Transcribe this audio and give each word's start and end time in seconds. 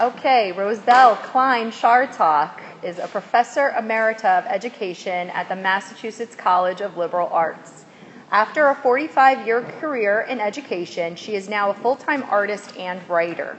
Okay, 0.00 0.52
Roselle 0.52 1.16
Kline 1.16 1.70
Chartock 1.70 2.58
is 2.82 2.98
a 2.98 3.06
professor 3.06 3.70
emerita 3.76 4.38
of 4.38 4.46
education 4.46 5.28
at 5.28 5.50
the 5.50 5.56
Massachusetts 5.56 6.34
College 6.34 6.80
of 6.80 6.96
Liberal 6.96 7.28
Arts. 7.28 7.84
After 8.30 8.68
a 8.68 8.74
45 8.74 9.46
year 9.46 9.60
career 9.60 10.22
in 10.22 10.40
education, 10.40 11.16
she 11.16 11.34
is 11.34 11.50
now 11.50 11.68
a 11.68 11.74
full 11.74 11.96
time 11.96 12.22
artist 12.30 12.74
and 12.78 13.06
writer. 13.10 13.58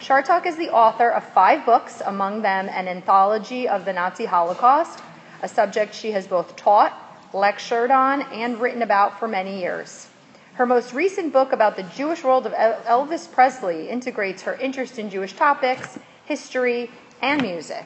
Chartock 0.00 0.46
is 0.46 0.56
the 0.56 0.70
author 0.70 1.10
of 1.10 1.22
five 1.22 1.66
books, 1.66 2.00
among 2.06 2.40
them 2.40 2.70
an 2.70 2.88
anthology 2.88 3.68
of 3.68 3.84
the 3.84 3.92
Nazi 3.92 4.24
Holocaust, 4.24 5.00
a 5.42 5.48
subject 5.48 5.94
she 5.94 6.12
has 6.12 6.26
both 6.26 6.56
taught, 6.56 6.94
lectured 7.34 7.90
on, 7.90 8.22
and 8.32 8.58
written 8.58 8.80
about 8.80 9.18
for 9.18 9.28
many 9.28 9.60
years. 9.60 10.08
Her 10.54 10.66
most 10.66 10.92
recent 10.92 11.32
book 11.32 11.50
about 11.52 11.74
the 11.74 11.82
Jewish 11.82 12.22
world 12.22 12.46
of 12.46 12.52
Elvis 12.52 13.30
Presley 13.30 13.88
integrates 13.88 14.42
her 14.42 14.54
interest 14.54 15.00
in 15.00 15.10
Jewish 15.10 15.32
topics, 15.32 15.98
history, 16.26 16.92
and 17.20 17.42
music. 17.42 17.84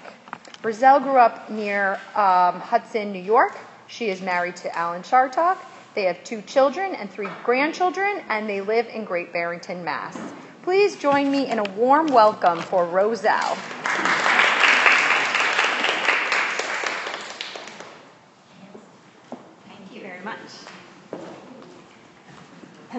Roselle 0.63 1.01
grew 1.01 1.17
up 1.17 1.49
near 1.49 1.95
um, 2.15 2.61
Hudson, 2.61 3.11
New 3.11 3.23
York. 3.23 3.57
She 3.87 4.11
is 4.11 4.21
married 4.21 4.57
to 4.57 4.77
Alan 4.77 5.01
Chartock. 5.01 5.57
They 5.95 6.03
have 6.03 6.23
two 6.25 6.43
children 6.43 6.95
and 6.95 7.11
three 7.11 7.31
grandchildren, 7.43 8.23
and 8.29 8.47
they 8.47 8.61
live 8.61 8.87
in 8.89 9.07
Great 9.07 9.33
Barrington, 9.33 9.83
Mass. 9.83 10.19
Please 10.63 10.95
join 10.97 11.31
me 11.31 11.51
in 11.51 11.61
a 11.61 11.71
warm 11.71 12.09
welcome 12.09 12.61
for 12.61 12.85
Roselle. 12.85 13.57
Thank 19.67 19.95
you 19.95 20.03
very 20.03 20.23
much. 20.23 20.37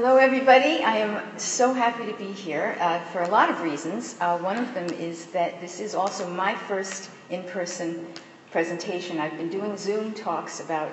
Hello, 0.02 0.16
everybody. 0.16 0.81
I 0.81 0.95
am 0.95 1.38
so 1.38 1.73
happy 1.73 2.09
to 2.09 2.17
be 2.17 2.31
here 2.31 2.77
uh, 2.80 3.02
for 3.12 3.23
a 3.23 3.27
lot 3.27 3.49
of 3.49 3.59
reasons. 3.62 4.16
Uh, 4.22 4.38
one 4.38 4.55
of 4.55 4.73
them 4.73 4.85
is 4.91 5.25
that 5.34 5.59
this 5.59 5.81
is 5.81 5.94
also 5.94 6.25
my 6.25 6.55
first 6.55 7.09
in 7.30 7.44
person 7.44 8.08
presentation. 8.50 9.19
I've 9.19 9.36
been 9.36 9.50
doing 9.50 9.75
Zoom 9.75 10.14
talks 10.14 10.61
about 10.61 10.89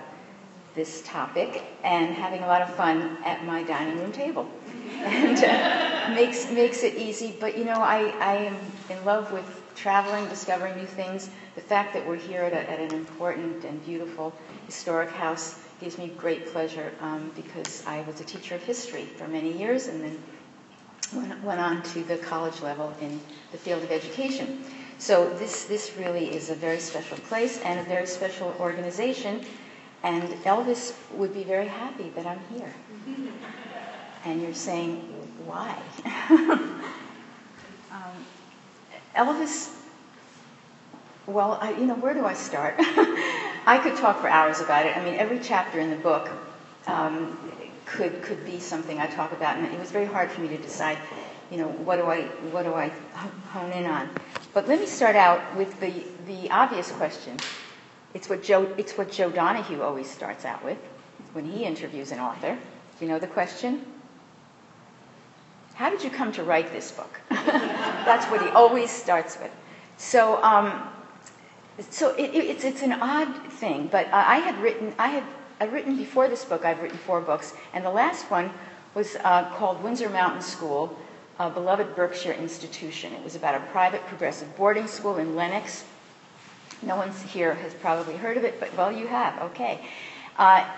this 0.75 1.03
topic 1.03 1.63
and 1.85 2.17
having 2.17 2.43
a 2.43 2.49
lot 2.49 2.63
of 2.63 2.75
fun 2.75 3.17
at 3.25 3.45
my 3.45 3.63
dining 3.63 3.97
room 4.01 4.11
table. 4.11 4.51
And 5.05 5.39
uh, 5.39 6.13
makes, 6.13 6.51
makes 6.51 6.83
it 6.83 6.97
easy. 6.97 7.37
But 7.39 7.57
you 7.57 7.65
know, 7.65 7.81
I, 7.81 8.13
I 8.19 8.35
am 8.35 8.57
in 8.91 9.05
love 9.05 9.31
with 9.31 9.63
traveling, 9.77 10.29
discovering 10.29 10.77
new 10.77 10.87
things. 10.87 11.31
The 11.55 11.61
fact 11.61 11.95
that 11.95 12.05
we're 12.05 12.17
here 12.17 12.43
at, 12.43 12.53
a, 12.53 12.69
at 12.69 12.81
an 12.81 12.93
important 12.93 13.63
and 13.63 13.85
beautiful 13.85 14.35
historic 14.67 15.11
house 15.11 15.61
gives 15.81 15.99
me 15.99 16.09
great 16.17 16.47
pleasure 16.53 16.93
um, 17.01 17.31
because 17.37 17.85
I 17.87 18.03
was 18.03 18.21
a 18.21 18.25
teacher 18.25 18.55
of 18.55 18.63
history 18.63 19.05
for 19.05 19.29
many 19.29 19.53
years 19.53 19.89
and 19.89 20.03
then 20.03 20.19
went, 21.15 21.43
went 21.45 21.61
on 21.61 21.83
to 21.83 22.03
the 22.05 22.17
college 22.17 22.61
level 22.61 22.93
in 23.01 23.21
the 23.53 23.59
field 23.59 23.83
of 23.83 23.91
education. 23.91 24.65
So 24.99 25.29
this, 25.35 25.65
this 25.65 25.93
really 25.99 26.35
is 26.35 26.51
a 26.51 26.55
very 26.55 26.81
special 26.81 27.19
place 27.19 27.61
and 27.63 27.79
a 27.79 27.83
very 27.85 28.07
special 28.07 28.55
organization. 28.59 29.45
And 30.03 30.23
Elvis 30.45 30.95
would 31.13 31.35
be 31.35 31.45
very 31.45 31.69
happy 31.69 32.11
that 32.15 32.27
I'm 32.27 32.41
here. 32.55 32.73
And 34.25 34.41
you're 34.41 34.55
saying, 34.55 34.97
why? 35.45 35.77
um, 37.93 38.25
Elvis, 39.15 39.75
well, 41.27 41.59
I, 41.61 41.73
you 41.73 41.87
know, 41.87 41.95
where 41.95 42.15
do 42.15 42.25
I 42.25 42.35
start? 42.35 42.75
I 42.79 43.81
could 43.83 43.97
talk 43.97 44.21
for 44.21 44.29
hours 44.29 44.61
about 44.61 44.87
it. 44.87 44.97
I 44.97 45.05
mean, 45.05 45.15
every 45.15 45.41
chapter 45.41 45.81
in 45.81 45.91
the 45.91 45.97
book 45.97 46.31
um, 46.87 47.37
could 47.85 48.23
could 48.23 48.45
be 48.47 48.61
something 48.61 49.01
I 49.01 49.07
talk 49.07 49.33
about, 49.33 49.57
and 49.57 49.67
it 49.73 49.79
was 49.79 49.91
very 49.91 50.07
hard 50.07 50.31
for 50.31 50.41
me 50.41 50.49
to 50.49 50.57
decide, 50.57 50.99
you 51.51 51.59
know, 51.59 51.69
what 51.69 51.97
do 51.97 52.05
I 52.05 52.23
what 52.53 52.65
do 52.65 52.75
I 52.75 52.93
hone 53.53 53.73
in 53.73 53.87
on. 53.87 54.09
But 54.55 54.69
let 54.69 54.79
me 54.79 54.87
start 54.87 55.17
out 55.17 55.41
with 55.57 55.79
the 55.81 55.93
the 56.27 56.51
obvious 56.51 56.93
question. 56.93 57.37
It's 58.15 58.29
what 58.29 58.43
Joe 58.43 58.73
it's 58.79 58.97
what 58.97 59.11
Joe 59.11 59.31
Donahue 59.31 59.83
always 59.83 60.09
starts 60.09 60.45
out 60.45 60.65
with 60.65 60.79
when 61.33 61.45
he 61.45 61.65
interviews 61.65 62.13
an 62.13 62.21
author. 62.21 62.57
Do 62.99 63.05
you 63.05 63.11
know 63.11 63.19
the 63.19 63.27
question? 63.27 63.85
How 65.75 65.91
did 65.91 66.03
you 66.03 66.09
come 66.09 66.33
to 66.33 66.45
write 66.45 66.73
this 66.73 66.93
book? 66.93 67.21
That's 67.29 68.25
what 68.31 68.41
he 68.43 68.49
always 68.51 68.91
starts 68.91 69.37
with. 69.41 69.51
So. 69.97 70.41
Um, 70.45 70.89
so 71.91 72.15
it, 72.15 72.35
it's, 72.35 72.65
it's 72.65 72.83
an 72.83 72.93
odd 72.93 73.53
thing, 73.53 73.89
but 73.91 74.07
I 74.13 74.37
had 74.37 74.61
written, 74.61 74.95
I 74.99 75.09
had 75.09 75.25
I'd 75.59 75.73
written 75.73 75.97
before 75.97 76.29
this 76.29 76.45
book, 76.45 76.67
I've 76.67 76.83
written 76.83 76.99
four 76.99 77.23
books, 77.23 77.55
and 77.73 77.83
the 77.83 77.91
last 77.91 78.31
one 78.31 78.51
was 78.95 79.17
uh, 79.25 79.49
called 79.57 79.83
Windsor 79.83 80.11
Mountain 80.11 80.43
School, 80.43 80.95
a 81.39 81.49
beloved 81.49 81.97
Berkshire 81.97 82.33
institution. 82.33 83.13
It 83.15 83.25
was 83.25 83.37
about 83.37 83.55
a 83.55 83.61
private 83.73 84.05
progressive 84.07 84.55
boarding 84.57 84.87
school 84.87 85.17
in 85.17 85.35
Lenox. 85.35 85.85
No 86.83 86.97
one 86.97 87.11
here 87.11 87.55
has 87.55 87.73
probably 87.73 88.17
heard 88.17 88.37
of 88.37 88.45
it, 88.45 88.61
but 88.61 88.75
well, 88.77 88.93
you 88.93 89.07
have, 89.07 89.43
okay. 89.45 89.87
Uh, 90.39 90.69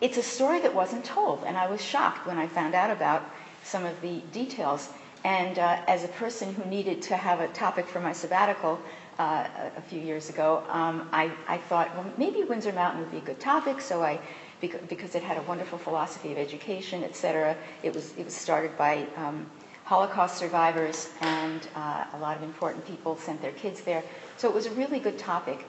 it's 0.00 0.16
a 0.16 0.22
story 0.22 0.60
that 0.60 0.72
wasn't 0.72 1.04
told, 1.04 1.42
and 1.44 1.56
I 1.56 1.68
was 1.68 1.84
shocked 1.84 2.24
when 2.24 2.38
I 2.38 2.46
found 2.46 2.74
out 2.74 2.90
about 2.90 3.24
some 3.64 3.84
of 3.84 4.00
the 4.00 4.20
details. 4.32 4.90
And 5.24 5.58
uh, 5.58 5.82
as 5.88 6.04
a 6.04 6.08
person 6.08 6.54
who 6.54 6.64
needed 6.70 7.02
to 7.02 7.16
have 7.16 7.40
a 7.40 7.48
topic 7.48 7.86
for 7.86 8.00
my 8.00 8.12
sabbatical, 8.12 8.80
uh, 9.20 9.46
a 9.76 9.82
few 9.82 10.00
years 10.00 10.30
ago, 10.30 10.64
um, 10.70 11.06
I, 11.12 11.30
I, 11.46 11.58
thought, 11.58 11.94
well, 11.94 12.06
maybe 12.16 12.42
Windsor 12.42 12.72
Mountain 12.72 13.00
would 13.02 13.10
be 13.10 13.18
a 13.18 13.26
good 13.30 13.38
topic. 13.38 13.82
So 13.82 14.02
I, 14.02 14.18
because 14.60 15.14
it 15.14 15.22
had 15.22 15.36
a 15.36 15.42
wonderful 15.42 15.78
philosophy 15.78 16.32
of 16.32 16.38
education, 16.38 17.04
et 17.04 17.14
cetera, 17.14 17.54
it 17.82 17.94
was, 17.94 18.14
it 18.16 18.24
was 18.24 18.34
started 18.34 18.76
by 18.78 19.06
um, 19.16 19.44
Holocaust 19.84 20.38
survivors, 20.38 21.10
and 21.20 21.68
uh, 21.74 22.04
a 22.14 22.18
lot 22.18 22.36
of 22.38 22.42
important 22.42 22.86
people 22.86 23.14
sent 23.16 23.42
their 23.42 23.52
kids 23.52 23.82
there. 23.82 24.02
So 24.38 24.48
it 24.48 24.54
was 24.54 24.64
a 24.64 24.70
really 24.70 24.98
good 24.98 25.18
topic. 25.18 25.66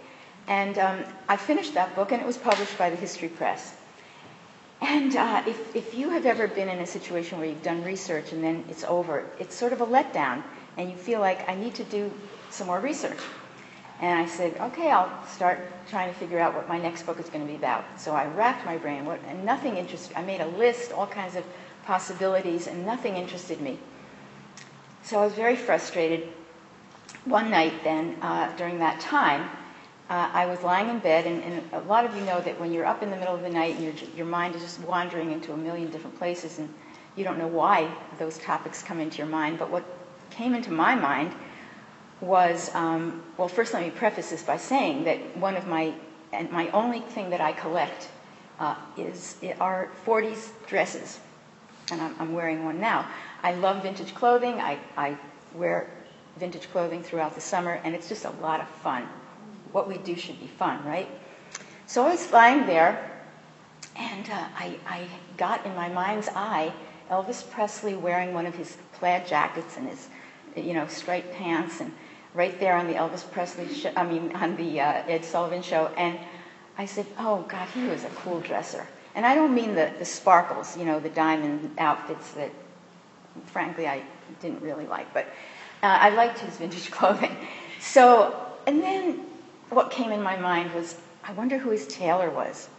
And 0.47 0.78
um, 0.78 1.03
I 1.28 1.35
finished 1.35 1.73
that 1.73 1.94
book, 1.94 2.13
and 2.13 2.22
it 2.22 2.25
was 2.25 2.38
published 2.38 2.78
by 2.78 2.89
the 2.89 2.95
History 2.95 3.28
Press. 3.28 3.73
And 4.79 5.13
uh, 5.18 5.44
if, 5.45 5.75
if 5.75 5.94
you 5.94 6.09
have 6.09 6.25
ever 6.25 6.47
been 6.47 6.69
in 6.69 6.79
a 6.79 6.88
situation 6.88 7.38
where 7.38 7.47
you've 7.50 7.63
done 7.63 7.83
research 7.83 8.31
and 8.31 8.41
then 8.41 8.63
it's 8.69 8.85
over, 8.85 9.25
it's 9.39 9.56
sort 9.56 9.73
of 9.73 9.81
a 9.81 9.85
letdown, 9.85 10.41
and 10.78 10.89
you 10.89 10.95
feel 10.95 11.19
like 11.19 11.47
I 11.50 11.56
need 11.56 11.75
to 11.75 11.83
do 11.83 12.09
some 12.50 12.68
more 12.68 12.79
research. 12.79 13.19
And 14.01 14.17
I 14.17 14.25
said, 14.25 14.59
okay, 14.59 14.89
I'll 14.89 15.25
start 15.28 15.59
trying 15.88 16.12
to 16.12 16.19
figure 16.19 16.39
out 16.39 16.56
what 16.56 16.67
my 16.67 16.79
next 16.79 17.03
book 17.03 17.19
is 17.19 17.29
going 17.29 17.45
to 17.45 17.47
be 17.47 17.56
about. 17.56 17.85
So 17.97 18.13
I 18.13 18.25
racked 18.25 18.66
my 18.66 18.78
brain, 18.78 19.06
what, 19.06 19.19
and 19.28 19.45
nothing 19.45 19.78
interested. 19.78 20.17
I 20.17 20.23
made 20.23 20.41
a 20.41 20.47
list, 20.47 20.91
all 20.91 21.06
kinds 21.06 21.35
of 21.35 21.45
possibilities, 21.85 22.66
and 22.66 22.84
nothing 22.84 23.16
interested 23.16 23.62
me. 23.62 23.78
So 25.03 25.19
I 25.19 25.25
was 25.25 25.34
very 25.34 25.56
frustrated. 25.56 26.29
One 27.25 27.51
night, 27.51 27.73
then, 27.84 28.17
uh, 28.23 28.51
during 28.57 28.79
that 28.79 29.00
time, 29.00 29.47
uh, 30.09 30.29
I 30.33 30.47
was 30.47 30.63
lying 30.63 30.89
in 30.89 30.97
bed, 30.97 31.28
and, 31.28 31.44
and, 31.44 31.73
a 31.73 31.79
lot 31.81 32.03
of 32.03 32.16
you 32.16 32.22
know 32.25 32.41
that 32.41 32.59
when 32.59 32.73
you're 32.73 32.85
up 32.85 33.03
in 33.03 33.12
the 33.12 33.16
middle 33.16 33.35
of 33.35 33.44
the 33.44 33.50
night 33.50 33.75
and 33.75 33.83
your 33.83 33.94
your 34.18 34.25
mind 34.25 34.56
is 34.56 34.62
just 34.62 34.79
wandering 34.81 35.31
into 35.31 35.53
a 35.53 35.57
million 35.57 35.89
different 35.89 36.18
places, 36.18 36.59
and 36.59 36.68
you 37.16 37.23
don't 37.23 37.38
know 37.38 37.47
why 37.47 37.89
those 38.19 38.38
topics 38.39 38.83
come 38.83 39.00
into 39.00 39.19
your 39.19 39.28
mind. 39.28 39.59
But 39.59 39.69
what 39.69 39.85
came 40.29 40.53
into 40.53 40.72
my 40.72 40.95
mind 40.95 41.33
was, 42.22 42.74
um, 42.76 43.24
well, 43.38 43.48
first 43.48 43.74
let 43.74 43.84
me 43.84 43.90
preface 43.90 44.30
this 44.30 44.44
by 44.44 44.58
saying 44.58 45.04
that 45.06 45.38
one 45.38 45.58
of 45.58 45.68
my, 45.68 45.94
and 46.32 46.52
my 46.52 46.70
only 46.70 47.02
thing 47.02 47.32
that 47.32 47.42
I 47.42 47.52
collect 47.52 48.09
uh, 48.59 48.76
is 48.96 49.38
are 49.59 49.90
40s 50.06 50.50
dresses, 50.68 51.20
and 51.92 52.00
I'm, 52.00 52.16
I'm, 52.20 52.34
wearing 52.34 52.64
one 52.64 52.80
now. 52.80 53.08
I 53.42 53.54
love 53.56 53.81
vintage 53.81 54.14
clothing. 54.14 54.54
I, 54.62 54.78
I 54.96 55.18
wear 55.56 55.90
vintage 56.38 56.70
clothing 56.72 57.02
throughout 57.02 57.34
the 57.34 57.42
summer, 57.42 57.81
and 57.84 57.96
it's 57.96 58.08
just 58.08 58.26
a 58.26 58.30
lot 58.42 58.62
of 58.62 58.68
fun. 58.68 59.08
What 59.72 59.88
we 59.88 59.98
do 59.98 60.16
should 60.16 60.40
be 60.40 60.48
fun, 60.48 60.86
right? 60.86 61.10
So 61.88 62.06
I 62.06 62.12
was 62.12 62.31
lying 62.31 62.68
there, 62.68 63.12
and 63.96 64.30
uh, 64.30 64.48
I, 64.56 64.78
I 64.88 65.08
got 65.38 65.66
in 65.66 65.76
my 65.76 65.90
mind's 65.90 66.30
eye 66.30 66.72
Elvis 67.12 67.50
Presley 67.50 67.96
wearing 67.96 68.34
one 68.34 68.46
of 68.46 68.56
his 68.56 68.78
plaid 68.94 69.28
jackets 69.28 69.76
and 69.76 69.90
his, 69.90 70.08
you 70.56 70.74
know, 70.74 70.88
striped 70.88 71.34
pants 71.34 71.81
and 71.81 71.92
right 72.33 72.60
there 72.60 72.75
on 72.75 72.88
the 72.88 72.94
Elvis 72.94 73.30
Presley 73.30 73.74
show, 73.74 73.92
I 73.95 74.06
mean, 74.06 74.36
on 74.36 74.56
the 74.56 74.80
uh, 74.80 75.04
Ed 75.07 75.25
Sullivan 75.25 75.62
show. 75.62 75.88
And 75.98 76.18
I 76.78 76.86
said, 76.86 77.06
oh, 77.19 77.45
God, 77.48 77.68
he 77.69 77.83
was 77.83 78.04
a 78.04 78.10
cool 78.10 78.39
dresser. 78.39 78.88
And 79.16 79.25
I 79.25 79.36
don't 79.36 79.54
mean 79.54 79.75
the, 79.75 79.92
the 80.00 80.06
sparkles, 80.06 80.78
you 80.78 80.86
know, 80.86 81.00
the 81.00 81.10
diamond 81.10 81.75
outfits 81.78 82.31
that, 82.31 82.51
frankly, 83.45 83.88
I 83.88 84.04
didn't 84.42 84.62
really 84.62 84.86
like. 84.86 85.13
But 85.13 85.25
uh, 85.83 85.88
I 85.88 86.10
liked 86.10 86.39
his 86.39 86.57
vintage 86.57 86.92
clothing. 86.92 87.36
So, 87.80 88.36
and 88.68 88.81
then 88.81 89.25
what 89.69 89.92
came 89.92 90.12
in 90.12 90.22
my 90.22 90.38
mind 90.38 90.74
was, 90.74 90.95
I 91.24 91.33
wonder 91.33 91.57
who 91.57 91.69
his 91.69 91.88
tailor 91.88 92.30
was. 92.30 92.69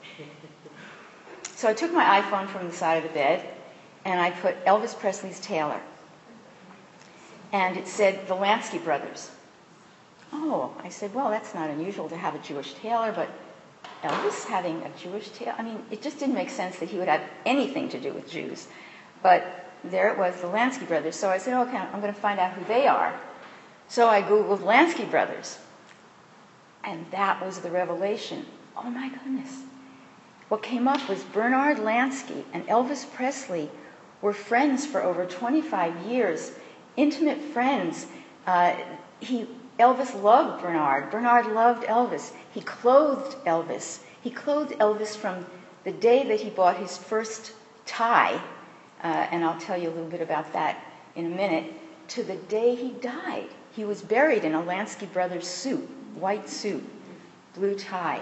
So 1.55 1.69
I 1.69 1.75
took 1.75 1.93
my 1.93 2.21
iPhone 2.21 2.49
from 2.49 2.67
the 2.67 2.75
side 2.75 2.97
of 2.97 3.05
the 3.05 3.15
bed 3.15 3.47
and 4.05 4.21
I 4.21 4.31
put 4.31 4.65
Elvis 4.65 4.99
Presley's 4.99 5.39
tailor. 5.39 5.81
And 7.53 7.77
it 7.77 7.87
said 7.87 8.27
the 8.27 8.35
Lansky 8.35 8.83
brothers. 8.83 9.31
Oh, 10.33 10.75
I 10.83 10.89
said, 10.89 11.15
well, 11.15 11.31
that's 11.31 11.55
not 11.55 11.71
unusual 11.71 12.09
to 12.09 12.17
have 12.17 12.35
a 12.35 12.39
Jewish 12.39 12.75
tailor, 12.75 13.13
but 13.13 13.29
Elvis 14.03 14.45
having 14.47 14.83
a 14.83 14.91
Jewish 14.99 15.29
tailor, 15.31 15.55
I 15.59 15.63
mean, 15.63 15.83
it 15.91 16.03
just 16.03 16.19
didn't 16.19 16.35
make 16.35 16.51
sense 16.51 16.79
that 16.79 16.89
he 16.89 16.99
would 16.99 17.09
have 17.09 17.23
anything 17.47 17.89
to 17.91 18.01
do 18.01 18.13
with 18.13 18.31
Jews. 18.31 18.69
But 19.23 19.71
there 19.85 20.09
it 20.09 20.19
was, 20.19 20.41
the 20.41 20.47
Lansky 20.47 20.87
brothers. 20.87 21.17
So 21.17 21.29
I 21.29 21.39
said, 21.39 21.55
okay, 21.69 21.77
I'm 21.77 22.01
going 22.01 22.13
to 22.13 22.21
find 22.21 22.41
out 22.41 22.53
who 22.53 22.65
they 22.65 22.87
are. 22.87 23.19
So 23.89 24.09
I 24.09 24.23
Googled 24.23 24.61
Lansky 24.61 25.09
brothers. 25.11 25.59
And 26.85 27.07
that 27.11 27.45
was 27.45 27.61
the 27.61 27.71
revelation. 27.71 28.47
Oh 28.77 28.91
my 28.91 29.09
goodness. 29.09 29.63
What 30.49 30.63
came 30.63 30.89
up 30.89 31.09
was 31.09 31.23
Bernard 31.25 31.79
Lansky 31.79 32.45
and 32.53 32.67
Elvis 32.67 33.11
Presley 33.13 33.71
were 34.21 34.33
friends 34.33 34.85
for 34.87 35.03
over 35.03 35.25
25 35.27 36.07
years, 36.07 36.53
intimate 36.97 37.41
friends. 37.41 38.07
Uh, 38.47 38.75
he, 39.21 39.47
Elvis 39.83 40.15
loved 40.23 40.63
Bernard. 40.63 41.11
Bernard 41.11 41.47
loved 41.47 41.83
Elvis. 41.89 42.31
He 42.55 42.61
clothed 42.61 43.37
Elvis. 43.45 43.99
He 44.23 44.31
clothed 44.31 44.79
Elvis 44.79 45.17
from 45.17 45.45
the 45.83 45.91
day 45.91 46.23
that 46.29 46.41
he 46.41 46.51
bought 46.51 46.77
his 46.77 46.97
first 46.97 47.53
tie, 47.85 48.41
uh, 49.03 49.27
and 49.33 49.45
I'll 49.45 49.59
tell 49.59 49.77
you 49.77 49.89
a 49.89 49.95
little 49.97 50.09
bit 50.09 50.21
about 50.21 50.53
that 50.53 50.85
in 51.17 51.27
a 51.27 51.29
minute, 51.29 51.73
to 52.09 52.23
the 52.23 52.37
day 52.37 52.77
he 52.77 52.93
died. 52.93 53.49
He 53.73 53.85
was 53.85 54.03
buried 54.03 54.45
in 54.45 54.55
a 54.55 54.63
Lansky 54.63 55.13
Brothers 55.13 55.49
suit, 55.49 55.91
white 56.15 56.49
suit, 56.49 56.89
blue 57.57 57.75
tie. 57.75 58.21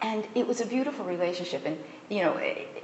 And 0.00 0.26
it 0.34 0.46
was 0.46 0.62
a 0.62 0.66
beautiful 0.66 1.04
relationship. 1.04 1.66
And, 1.66 1.78
you 2.08 2.22
know, 2.22 2.40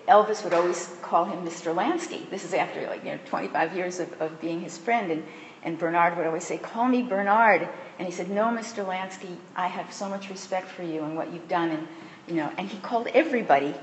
Elvis 0.09 0.45
would 0.45 0.53
always 0.53 0.95
call 1.01 1.25
him 1.25 1.43
Mr. 1.43 1.75
Lansky. 1.75 2.29
This 2.29 2.45
is 2.45 2.53
after, 2.53 2.87
like, 2.87 3.03
you 3.03 3.13
know, 3.13 3.19
25 3.25 3.75
years 3.75 3.99
of, 3.99 4.21
of 4.21 4.39
being 4.43 4.61
his 4.61 4.77
friend. 4.77 5.11
And, 5.11 5.25
and 5.65 5.79
Bernard 5.79 6.17
would 6.17 6.27
always 6.27 6.45
say, 6.45 6.59
Call 6.59 6.87
me 6.87 7.03
Bernard. 7.03 7.69
And 7.99 8.07
he 8.07 8.13
said, 8.13 8.31
No, 8.31 8.45
Mr. 8.47 8.85
Lansky, 8.85 9.37
I 9.55 9.69
have 9.69 9.93
so 9.93 10.09
much 10.09 10.29
respect 10.29 10.69
for 10.69 10.83
you 10.83 11.03
and 11.03 11.17
what 11.17 11.33
you've 11.33 11.49
done. 11.49 11.71
And, 11.71 11.89
you 12.27 12.35
know, 12.35 12.51
and 12.59 12.69
he 12.69 12.79
called 12.79 13.09
everybody 13.09 13.75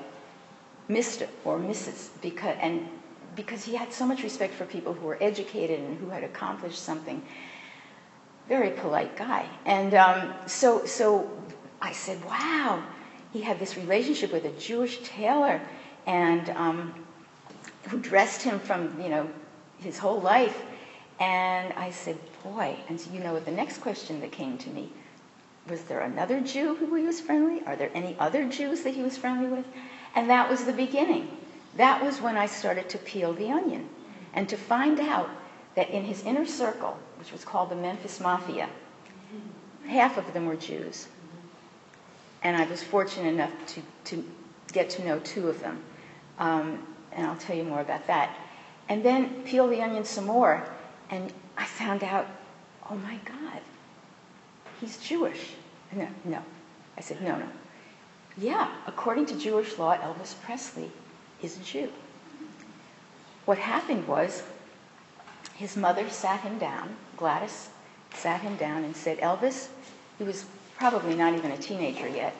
Mr. 0.90 1.28
or 1.46 1.60
Mrs. 1.60 2.10
because, 2.22 2.58
and 2.60 2.88
because 3.36 3.64
he 3.64 3.76
had 3.76 3.94
so 3.94 4.06
much 4.06 4.24
respect 4.24 4.54
for 4.54 4.66
people 4.66 4.94
who 4.94 5.06
were 5.06 5.18
educated 5.22 5.80
and 5.80 5.98
who 6.00 6.10
had 6.10 6.24
accomplished 6.24 6.80
something. 6.84 7.22
Very 8.48 8.72
polite 8.72 9.16
guy. 9.16 9.46
And 9.66 9.94
um, 9.94 10.34
so, 10.48 10.86
so 10.86 11.30
I 11.81 11.92
said, 11.94 12.24
wow, 12.26 12.84
he 13.31 13.42
had 13.42 13.60
this 13.60 13.78
relationship 13.78 14.34
with 14.34 14.46
a 14.46 14.52
Jewish 14.60 15.00
tailor 15.04 15.62
and 16.08 16.50
um, 16.52 16.94
who 17.90 18.00
dressed 18.00 18.42
him 18.42 18.60
from, 18.60 19.00
you 19.00 19.10
know, 19.10 19.30
his 19.78 19.98
whole 19.98 20.20
life. 20.20 20.66
And 21.19 21.74
I 21.74 21.92
said, 21.92 22.18
boy, 22.44 22.77
and 22.88 23.00
so 23.00 23.12
you 23.12 23.19
know 23.19 23.39
the 23.39 23.51
next 23.51 23.80
question 23.80 24.21
that 24.21 24.31
came 24.31 24.57
to 24.60 24.69
me 24.69 24.92
was 25.68 25.83
there 25.83 26.00
another 26.00 26.39
Jew 26.42 26.75
who 26.75 26.95
he 26.95 27.04
was 27.04 27.19
friendly? 27.19 27.63
Are 27.66 27.75
there 27.75 27.92
any 27.94 28.16
other 28.19 28.48
Jews 28.48 28.81
that 28.81 28.95
he 28.95 29.01
was 29.01 29.18
friendly 29.18 29.48
with? 29.48 29.66
And 30.16 30.30
that 30.30 30.50
was 30.50 30.63
the 30.63 30.74
beginning. 30.74 31.38
That 31.75 32.04
was 32.04 32.21
when 32.21 32.38
I 32.38 32.48
started 32.48 32.89
to 32.89 32.98
peel 32.98 33.33
the 33.33 33.51
onion 33.51 33.88
and 34.33 34.50
to 34.50 34.57
find 34.57 35.00
out 35.00 35.30
that 35.75 35.89
in 35.89 36.04
his 36.04 36.24
inner 36.24 36.45
circle, 36.45 36.98
which 37.19 37.31
was 37.31 37.45
called 37.45 37.69
the 37.69 37.75
Memphis 37.75 38.19
Mafia, 38.19 38.69
half 39.88 40.18
of 40.18 40.33
them 40.33 40.45
were 40.45 40.56
Jews. 40.56 41.07
And 42.42 42.57
I 42.57 42.66
was 42.66 42.81
fortunate 42.81 43.33
enough 43.33 43.51
to, 43.68 43.81
to 44.06 44.25
get 44.71 44.89
to 44.92 45.06
know 45.06 45.19
two 45.19 45.50
of 45.50 45.60
them. 45.60 45.83
Um, 46.39 46.88
and 47.12 47.27
I'll 47.27 47.38
tell 47.38 47.56
you 47.56 47.63
more 47.63 47.81
about 47.81 48.07
that. 48.07 48.36
And 48.88 49.04
then 49.04 49.44
peel 49.44 49.68
the 49.68 49.81
onion 49.81 50.06
some 50.06 50.25
more, 50.25 50.68
and 51.10 51.32
I 51.58 51.66
found 51.66 52.04
out, 52.04 52.28
oh 52.90 52.96
my 52.96 53.18
God, 53.26 53.62
he's 54.80 54.98
Jewish. 54.98 55.52
No, 55.92 56.08
no. 56.26 56.42
I 56.98 57.02
said, 57.02 57.22
no, 57.22 57.38
no. 57.38 57.48
Yeah, 58.38 58.70
according 58.88 59.26
to 59.28 59.40
Jewish 59.40 59.78
law, 59.78 59.98
Elvis 59.98 60.40
Presley 60.42 60.92
is 61.42 61.58
a 61.58 61.62
Jew. 61.62 61.92
What 63.46 63.58
happened 63.58 64.08
was 64.08 64.44
his 65.56 65.76
mother 65.76 66.10
sat 66.10 66.42
him 66.42 66.60
down, 66.60 66.96
Gladys 67.18 67.70
sat 68.14 68.42
him 68.42 68.56
down 68.58 68.84
and 68.84 68.96
said, 68.96 69.18
Elvis, 69.20 69.70
he 70.18 70.24
was 70.24 70.46
probably 70.78 71.16
not 71.16 71.34
even 71.34 71.52
a 71.52 71.58
teenager 71.58 72.08
yet, 72.08 72.36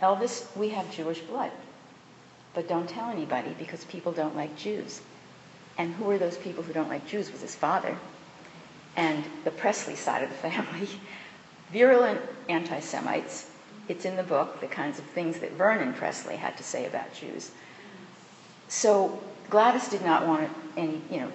Elvis, 0.00 0.46
we 0.56 0.70
have 0.70 0.90
Jewish 0.90 1.20
blood. 1.20 1.50
But 2.54 2.68
don't 2.68 2.88
tell 2.88 3.08
anybody 3.08 3.54
because 3.58 3.84
people 3.84 4.12
don't 4.12 4.36
like 4.36 4.56
Jews. 4.56 5.00
And 5.78 5.94
who 5.94 6.10
are 6.10 6.18
those 6.18 6.36
people 6.36 6.62
who 6.62 6.72
don't 6.72 6.88
like 6.88 7.06
Jews? 7.06 7.32
Was 7.32 7.40
his 7.40 7.54
father 7.54 7.96
and 8.96 9.24
the 9.44 9.50
Presley 9.50 9.96
side 9.96 10.22
of 10.22 10.28
the 10.30 10.36
family. 10.50 10.88
Virulent 11.72 12.20
anti 12.48 12.80
Semites. 12.80 13.48
It's 13.88 14.04
in 14.04 14.16
the 14.16 14.22
book, 14.22 14.60
the 14.60 14.66
kinds 14.66 14.98
of 14.98 15.04
things 15.06 15.38
that 15.38 15.52
Vernon 15.52 15.92
Presley 15.94 16.36
had 16.36 16.56
to 16.56 16.62
say 16.62 16.86
about 16.86 17.12
Jews. 17.14 17.50
So 18.68 19.20
Gladys 19.50 19.88
did 19.88 20.04
not 20.04 20.26
want 20.26 20.50
any, 20.76 21.00
you 21.10 21.20
know, 21.20 21.32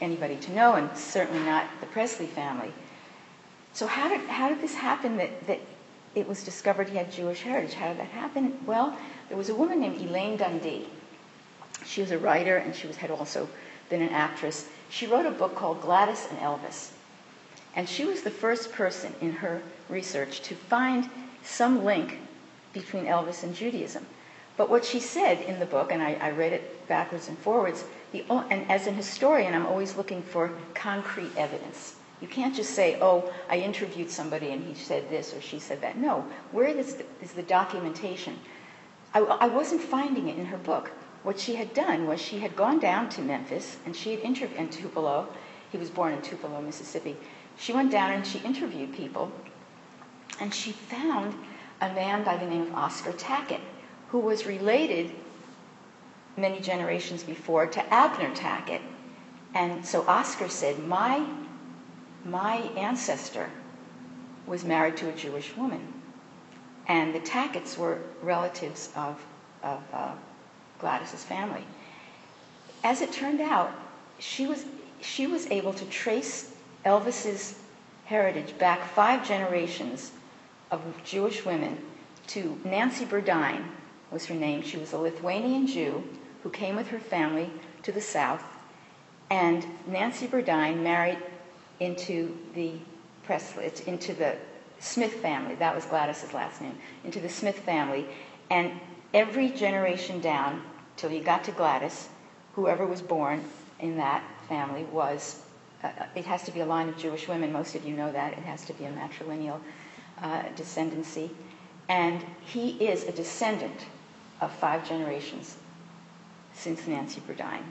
anybody 0.00 0.36
to 0.36 0.52
know, 0.52 0.74
and 0.74 0.96
certainly 0.96 1.44
not 1.44 1.66
the 1.80 1.86
Presley 1.86 2.26
family. 2.26 2.72
So 3.72 3.86
how 3.86 4.08
did 4.08 4.20
how 4.28 4.48
did 4.48 4.60
this 4.60 4.74
happen 4.74 5.16
that, 5.16 5.46
that 5.46 5.60
it 6.14 6.28
was 6.28 6.44
discovered 6.44 6.88
he 6.88 6.96
had 6.96 7.10
Jewish 7.10 7.42
heritage? 7.42 7.74
How 7.74 7.88
did 7.88 7.98
that 7.98 8.08
happen? 8.08 8.58
Well, 8.64 8.96
there 9.28 9.36
was 9.36 9.48
a 9.48 9.54
woman 9.54 9.80
named 9.80 10.00
Elaine 10.00 10.36
Dundy. 10.36 10.88
She 11.84 12.00
was 12.00 12.10
a 12.10 12.18
writer 12.18 12.56
and 12.56 12.74
she 12.74 12.86
was, 12.86 12.96
had 12.96 13.10
also 13.10 13.48
been 13.88 14.02
an 14.02 14.10
actress. 14.10 14.68
She 14.88 15.06
wrote 15.06 15.26
a 15.26 15.30
book 15.30 15.54
called 15.54 15.80
Gladys 15.80 16.26
and 16.30 16.38
Elvis. 16.38 16.92
And 17.74 17.88
she 17.88 18.04
was 18.04 18.22
the 18.22 18.30
first 18.30 18.72
person 18.72 19.14
in 19.20 19.32
her 19.32 19.62
research 19.88 20.40
to 20.42 20.54
find 20.54 21.08
some 21.42 21.84
link 21.84 22.18
between 22.72 23.04
Elvis 23.04 23.42
and 23.42 23.54
Judaism. 23.54 24.06
But 24.56 24.68
what 24.68 24.84
she 24.84 24.98
said 24.98 25.40
in 25.42 25.60
the 25.60 25.66
book, 25.66 25.92
and 25.92 26.02
I, 26.02 26.14
I 26.14 26.30
read 26.32 26.52
it 26.52 26.88
backwards 26.88 27.28
and 27.28 27.38
forwards, 27.38 27.84
the, 28.12 28.24
and 28.50 28.68
as 28.70 28.86
an 28.86 28.94
historian, 28.94 29.54
I'm 29.54 29.66
always 29.66 29.96
looking 29.96 30.22
for 30.22 30.50
concrete 30.74 31.30
evidence. 31.36 31.94
You 32.20 32.26
can't 32.26 32.54
just 32.54 32.74
say, 32.74 32.98
oh, 33.00 33.32
I 33.48 33.58
interviewed 33.58 34.10
somebody 34.10 34.50
and 34.50 34.64
he 34.64 34.74
said 34.74 35.08
this 35.08 35.32
or 35.32 35.40
she 35.40 35.60
said 35.60 35.80
that. 35.82 35.96
No, 35.96 36.26
where 36.50 36.66
is 36.66 36.96
the, 36.96 37.04
is 37.22 37.32
the 37.32 37.42
documentation? 37.42 38.36
I, 39.14 39.20
I 39.20 39.46
wasn't 39.46 39.80
finding 39.80 40.28
it 40.28 40.36
in 40.36 40.46
her 40.46 40.56
book. 40.56 40.90
What 41.28 41.38
she 41.38 41.56
had 41.56 41.74
done 41.74 42.06
was 42.06 42.22
she 42.22 42.38
had 42.38 42.56
gone 42.56 42.78
down 42.78 43.10
to 43.10 43.20
Memphis 43.20 43.76
and 43.84 43.94
she 43.94 44.12
had 44.12 44.20
interviewed, 44.20 44.58
in 44.58 44.70
Tupelo, 44.70 45.28
he 45.70 45.76
was 45.76 45.90
born 45.90 46.14
in 46.14 46.22
Tupelo, 46.22 46.62
Mississippi. 46.62 47.18
She 47.58 47.74
went 47.74 47.90
down 47.90 48.12
and 48.12 48.26
she 48.26 48.38
interviewed 48.38 48.94
people 48.94 49.30
and 50.40 50.54
she 50.54 50.72
found 50.72 51.34
a 51.82 51.92
man 51.92 52.24
by 52.24 52.38
the 52.38 52.46
name 52.46 52.62
of 52.62 52.74
Oscar 52.74 53.12
Tackett, 53.12 53.60
who 54.08 54.20
was 54.20 54.46
related 54.46 55.12
many 56.38 56.60
generations 56.60 57.22
before 57.22 57.66
to 57.66 57.92
Abner 57.92 58.34
Tackett. 58.34 58.80
And 59.52 59.84
so 59.84 60.06
Oscar 60.08 60.48
said, 60.48 60.78
My 60.78 61.26
my 62.24 62.56
ancestor 62.74 63.50
was 64.46 64.64
married 64.64 64.96
to 64.96 65.10
a 65.10 65.12
Jewish 65.12 65.54
woman. 65.58 65.92
And 66.86 67.14
the 67.14 67.20
Tacketts 67.20 67.76
were 67.76 67.98
relatives 68.22 68.88
of, 68.96 69.22
of 69.62 69.82
uh, 69.92 70.14
Gladys's 70.78 71.24
family. 71.24 71.64
As 72.84 73.00
it 73.00 73.12
turned 73.12 73.40
out, 73.40 73.72
she 74.18 74.46
was, 74.46 74.64
she 75.00 75.26
was 75.26 75.46
able 75.50 75.72
to 75.74 75.84
trace 75.86 76.52
Elvis's 76.84 77.58
heritage 78.06 78.56
back 78.58 78.84
five 78.84 79.26
generations 79.26 80.12
of 80.70 80.80
Jewish 81.04 81.44
women 81.44 81.78
to 82.28 82.58
Nancy 82.64 83.04
Burdine 83.04 83.64
was 84.10 84.26
her 84.26 84.34
name. 84.34 84.62
She 84.62 84.76
was 84.76 84.92
a 84.92 84.98
Lithuanian 84.98 85.66
Jew 85.66 86.02
who 86.42 86.50
came 86.50 86.76
with 86.76 86.88
her 86.88 86.98
family 86.98 87.50
to 87.82 87.92
the 87.92 88.00
South. 88.00 88.44
And 89.30 89.66
Nancy 89.86 90.26
Burdine 90.26 90.82
married 90.82 91.18
into 91.80 92.36
the 92.54 92.72
Presley, 93.24 93.70
into 93.86 94.14
the 94.14 94.36
Smith 94.78 95.14
family. 95.14 95.54
That 95.56 95.74
was 95.74 95.84
Gladys's 95.84 96.32
last 96.32 96.62
name. 96.62 96.78
Into 97.04 97.20
the 97.20 97.28
Smith 97.28 97.58
family, 97.58 98.06
and 98.50 98.72
every 99.14 99.50
generation 99.50 100.20
down 100.20 100.62
till 100.96 101.10
you 101.10 101.22
got 101.22 101.44
to 101.44 101.52
Gladys, 101.52 102.08
whoever 102.54 102.86
was 102.86 103.02
born 103.02 103.44
in 103.80 103.96
that 103.96 104.22
family 104.48 104.84
was. 104.84 105.42
Uh, 105.82 105.90
it 106.14 106.24
has 106.24 106.42
to 106.44 106.50
be 106.50 106.60
a 106.60 106.66
line 106.66 106.88
of 106.88 106.98
Jewish 106.98 107.28
women. 107.28 107.52
Most 107.52 107.74
of 107.74 107.84
you 107.84 107.94
know 107.94 108.10
that. 108.10 108.32
It 108.32 108.40
has 108.40 108.64
to 108.66 108.72
be 108.72 108.84
a 108.84 108.90
matrilineal 108.90 109.60
uh, 110.20 110.42
descendancy. 110.56 111.30
And 111.88 112.24
he 112.44 112.70
is 112.84 113.04
a 113.04 113.12
descendant 113.12 113.86
of 114.40 114.52
five 114.52 114.86
generations 114.88 115.56
since 116.52 116.86
Nancy 116.86 117.20
Burdine. 117.20 117.62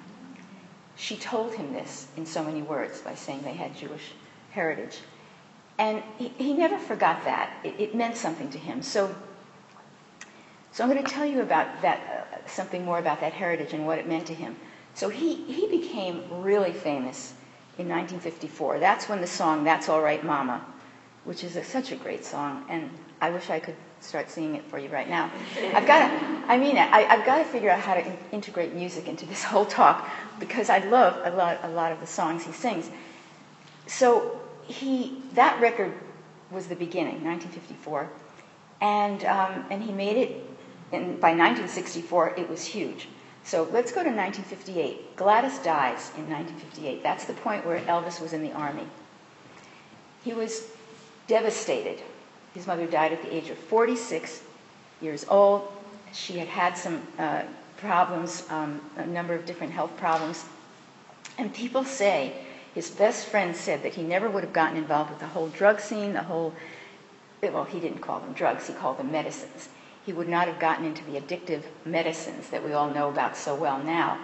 She 0.95 1.17
told 1.17 1.53
him 1.53 1.73
this 1.73 2.07
in 2.17 2.25
so 2.25 2.43
many 2.43 2.61
words 2.61 3.01
by 3.01 3.13
saying 3.13 3.41
they 3.41 3.53
had 3.53 3.75
Jewish 3.75 4.13
heritage. 4.51 4.99
And 5.77 6.01
he, 6.17 6.29
he 6.29 6.53
never 6.53 6.79
forgot 6.79 7.23
that. 7.25 7.51
It, 7.63 7.79
it, 7.79 7.95
meant 7.95 8.17
something 8.17 8.49
to 8.49 8.57
him. 8.57 8.81
So, 8.81 9.15
so 10.77 10.83
I'm 10.83 10.91
going 10.91 11.03
to 11.03 11.11
tell 11.11 11.25
you 11.25 11.41
about 11.41 11.81
that, 11.81 12.27
uh, 12.31 12.47
something 12.47 12.85
more 12.85 12.99
about 12.99 13.19
that 13.21 13.33
heritage 13.33 13.73
and 13.73 13.87
what 13.87 13.97
it 13.97 14.07
meant 14.07 14.27
to 14.27 14.35
him. 14.35 14.55
So 14.93 15.09
he, 15.09 15.33
he 15.45 15.67
became 15.67 16.23
really 16.29 16.71
famous 16.71 17.33
in 17.79 17.89
1954. 17.89 18.77
That's 18.77 19.09
when 19.09 19.19
the 19.19 19.25
song 19.25 19.63
That's 19.63 19.89
All 19.89 20.03
Right 20.03 20.23
Mama, 20.23 20.63
which 21.23 21.43
is 21.43 21.55
a, 21.55 21.63
such 21.63 21.91
a 21.91 21.95
great 21.95 22.23
song, 22.23 22.63
and 22.69 22.91
I 23.19 23.31
wish 23.31 23.49
I 23.49 23.59
could 23.59 23.73
start 24.01 24.29
singing 24.29 24.53
it 24.53 24.65
for 24.65 24.77
you 24.77 24.89
right 24.89 25.09
now. 25.09 25.31
I've 25.73 25.87
got 25.87 26.09
to, 26.09 26.25
I 26.47 26.59
mean 26.59 26.77
I, 26.77 27.01
have 27.01 27.25
got 27.25 27.39
to 27.39 27.45
figure 27.45 27.71
out 27.71 27.79
how 27.79 27.95
to 27.95 28.05
in, 28.05 28.15
integrate 28.31 28.75
music 28.75 29.07
into 29.07 29.25
this 29.25 29.43
whole 29.43 29.65
talk 29.65 30.07
because 30.39 30.69
I 30.69 30.77
love 30.77 31.19
a 31.23 31.35
lot, 31.35 31.57
a 31.63 31.69
lot 31.69 31.91
of 31.91 31.99
the 32.01 32.05
songs 32.05 32.45
he 32.45 32.51
sings. 32.51 32.91
So 33.87 34.39
he 34.67 35.23
that 35.33 35.59
record 35.59 35.91
was 36.51 36.67
the 36.67 36.75
beginning, 36.75 37.23
1954, 37.23 38.07
and 38.81 39.25
um, 39.25 39.65
and 39.71 39.81
he 39.81 39.91
made 39.91 40.17
it. 40.17 40.43
And 40.91 41.19
by 41.19 41.29
1964, 41.29 42.35
it 42.37 42.49
was 42.49 42.65
huge. 42.65 43.07
So 43.43 43.63
let's 43.71 43.91
go 43.91 44.03
to 44.03 44.09
1958. 44.09 45.15
Gladys 45.15 45.59
dies 45.59 46.11
in 46.17 46.29
1958. 46.29 47.03
That's 47.03 47.25
the 47.25 47.33
point 47.33 47.65
where 47.65 47.79
Elvis 47.81 48.21
was 48.21 48.33
in 48.33 48.41
the 48.41 48.51
army. 48.53 48.87
He 50.23 50.33
was 50.33 50.67
devastated. 51.27 52.01
His 52.53 52.67
mother 52.67 52.87
died 52.87 53.13
at 53.13 53.21
the 53.21 53.33
age 53.33 53.49
of 53.49 53.57
46 53.57 54.43
years 55.01 55.25
old. 55.29 55.71
She 56.13 56.37
had 56.37 56.47
had 56.47 56.77
some 56.77 57.01
uh, 57.19 57.43
problems, 57.77 58.45
um, 58.49 58.81
a 58.95 59.05
number 59.05 59.33
of 59.33 59.45
different 59.45 59.73
health 59.73 59.95
problems. 59.97 60.45
And 61.37 61.53
people 61.53 61.83
say, 61.83 62.33
his 62.73 62.89
best 62.89 63.27
friend 63.27 63.55
said 63.55 63.83
that 63.83 63.93
he 63.93 64.03
never 64.03 64.29
would 64.29 64.43
have 64.43 64.53
gotten 64.53 64.77
involved 64.77 65.09
with 65.09 65.19
the 65.19 65.27
whole 65.27 65.47
drug 65.49 65.79
scene, 65.79 66.13
the 66.13 66.23
whole, 66.23 66.53
well, 67.41 67.65
he 67.65 67.79
didn't 67.79 67.99
call 67.99 68.19
them 68.19 68.33
drugs, 68.33 68.67
he 68.67 68.73
called 68.73 68.97
them 68.97 69.11
medicines 69.11 69.69
he 70.07 70.13
would 70.13 70.29
not 70.29 70.47
have 70.47 70.57
gotten 70.57 70.85
into 70.85 71.03
the 71.03 71.19
addictive 71.19 71.63
medicines 71.83 72.49
that 72.49 72.63
we 72.63 72.71
all 72.71 72.89
know 72.89 73.09
about 73.09 73.35
so 73.35 73.53
well 73.53 73.83
now. 73.83 74.17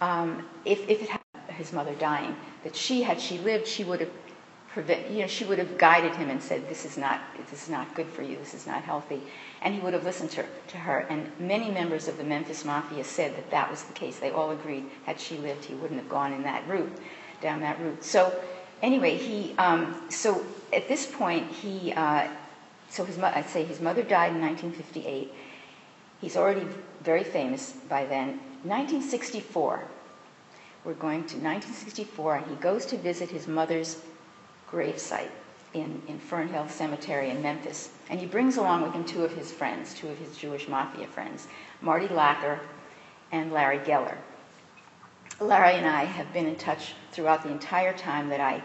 Um, 0.00 0.48
if, 0.64 0.88
if 0.88 1.02
it 1.02 1.10
had 1.10 1.20
his 1.48 1.70
mother 1.70 1.94
dying, 1.96 2.34
that 2.64 2.74
she, 2.74 3.02
had 3.02 3.20
she 3.20 3.36
lived, 3.36 3.66
she 3.66 3.84
would 3.84 4.00
have 4.00 4.10
prevent, 4.68 5.10
you 5.10 5.20
know, 5.20 5.26
she 5.26 5.44
would 5.44 5.58
have 5.58 5.76
guided 5.76 6.14
him 6.14 6.30
and 6.30 6.42
said, 6.42 6.66
"This 6.66 6.86
is 6.86 6.96
not, 6.96 7.20
this 7.50 7.64
is 7.64 7.68
not 7.68 7.94
good 7.94 8.06
for 8.06 8.22
you. 8.22 8.38
This 8.38 8.54
is 8.54 8.66
not 8.66 8.82
healthy," 8.82 9.20
and 9.60 9.74
he 9.74 9.80
would 9.80 9.92
have 9.92 10.04
listened 10.04 10.30
to, 10.30 10.46
to 10.68 10.78
her. 10.78 11.00
And 11.10 11.30
many 11.38 11.70
members 11.70 12.08
of 12.08 12.16
the 12.16 12.24
Memphis 12.24 12.64
Mafia 12.64 13.04
said 13.04 13.36
that 13.36 13.50
that 13.50 13.70
was 13.70 13.82
the 13.82 13.92
case. 13.92 14.18
They 14.18 14.30
all 14.30 14.52
agreed, 14.52 14.86
had 15.04 15.20
she 15.20 15.36
lived, 15.36 15.64
he 15.66 15.74
wouldn't 15.74 16.00
have 16.00 16.08
gone 16.08 16.32
in 16.32 16.42
that 16.44 16.66
route, 16.66 16.96
down 17.42 17.60
that 17.60 17.78
route. 17.80 18.02
So, 18.02 18.32
anyway, 18.80 19.18
he, 19.18 19.54
um, 19.58 20.08
so 20.08 20.42
at 20.72 20.88
this 20.88 21.04
point, 21.04 21.50
he. 21.50 21.92
Uh, 21.92 22.28
so 22.90 23.04
his, 23.04 23.18
I'd 23.18 23.48
say 23.48 23.64
his 23.64 23.80
mother 23.80 24.02
died 24.02 24.32
in 24.32 24.40
1958. 24.40 25.32
He's 26.20 26.36
already 26.36 26.66
very 27.02 27.24
famous 27.24 27.72
by 27.88 28.04
then. 28.04 28.40
1964, 28.64 29.84
we're 30.84 30.94
going 30.94 31.20
to 31.26 31.36
1964, 31.36 32.36
and 32.36 32.46
he 32.46 32.54
goes 32.56 32.86
to 32.86 32.96
visit 32.96 33.28
his 33.30 33.46
mother's 33.46 34.00
gravesite 34.70 35.30
in, 35.74 36.02
in 36.08 36.18
Fern 36.18 36.48
Hill 36.48 36.68
Cemetery 36.68 37.30
in 37.30 37.42
Memphis. 37.42 37.90
And 38.10 38.18
he 38.18 38.26
brings 38.26 38.56
along 38.56 38.82
with 38.82 38.92
him 38.92 39.04
two 39.04 39.24
of 39.24 39.32
his 39.32 39.52
friends, 39.52 39.94
two 39.94 40.08
of 40.08 40.18
his 40.18 40.36
Jewish 40.36 40.68
mafia 40.68 41.06
friends, 41.06 41.46
Marty 41.80 42.08
Lacker 42.08 42.58
and 43.32 43.52
Larry 43.52 43.78
Geller. 43.78 44.16
Larry 45.40 45.74
and 45.74 45.86
I 45.86 46.04
have 46.04 46.32
been 46.32 46.46
in 46.46 46.56
touch 46.56 46.94
throughout 47.12 47.42
the 47.42 47.50
entire 47.50 47.92
time 47.92 48.28
that 48.30 48.40
I 48.40 48.62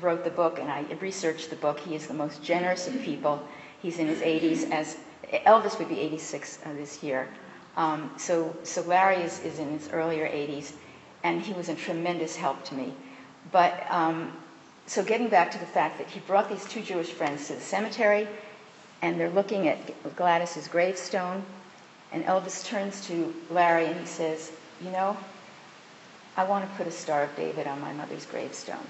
wrote 0.00 0.24
the 0.24 0.30
book 0.30 0.58
and 0.58 0.70
I 0.70 0.84
researched 1.00 1.50
the 1.50 1.56
book. 1.56 1.78
He 1.80 1.94
is 1.94 2.06
the 2.06 2.14
most 2.14 2.42
generous 2.42 2.88
of 2.88 3.00
people. 3.02 3.46
He's 3.82 3.98
in 3.98 4.06
his 4.06 4.20
80s, 4.20 4.70
as 4.70 4.96
Elvis 5.32 5.78
would 5.78 5.88
be 5.88 6.00
86 6.00 6.58
uh, 6.64 6.72
this 6.74 7.02
year. 7.02 7.28
Um, 7.76 8.10
so, 8.16 8.56
so 8.62 8.82
Larry 8.82 9.16
is, 9.22 9.40
is 9.40 9.58
in 9.58 9.70
his 9.78 9.90
earlier 9.90 10.26
80s, 10.26 10.72
and 11.24 11.42
he 11.42 11.52
was 11.52 11.68
a 11.68 11.74
tremendous 11.74 12.36
help 12.36 12.64
to 12.64 12.74
me. 12.74 12.94
But 13.52 13.84
um, 13.90 14.32
so 14.86 15.04
getting 15.04 15.28
back 15.28 15.50
to 15.50 15.58
the 15.58 15.66
fact 15.66 15.98
that 15.98 16.08
he 16.08 16.20
brought 16.20 16.48
these 16.48 16.64
two 16.64 16.82
Jewish 16.82 17.10
friends 17.10 17.48
to 17.48 17.54
the 17.54 17.60
cemetery, 17.60 18.26
and 19.02 19.20
they're 19.20 19.30
looking 19.30 19.68
at 19.68 19.78
Gladys's 20.16 20.68
gravestone, 20.68 21.44
and 22.12 22.24
Elvis 22.24 22.64
turns 22.64 23.06
to 23.08 23.34
Larry 23.50 23.86
and 23.86 24.00
he 24.00 24.06
says, 24.06 24.52
"You 24.80 24.90
know, 24.90 25.16
I 26.36 26.44
want 26.44 26.68
to 26.68 26.76
put 26.76 26.86
a 26.86 26.90
Star 26.90 27.24
of 27.24 27.36
David 27.36 27.66
on 27.66 27.80
my 27.80 27.92
mother's 27.92 28.24
gravestone." 28.24 28.86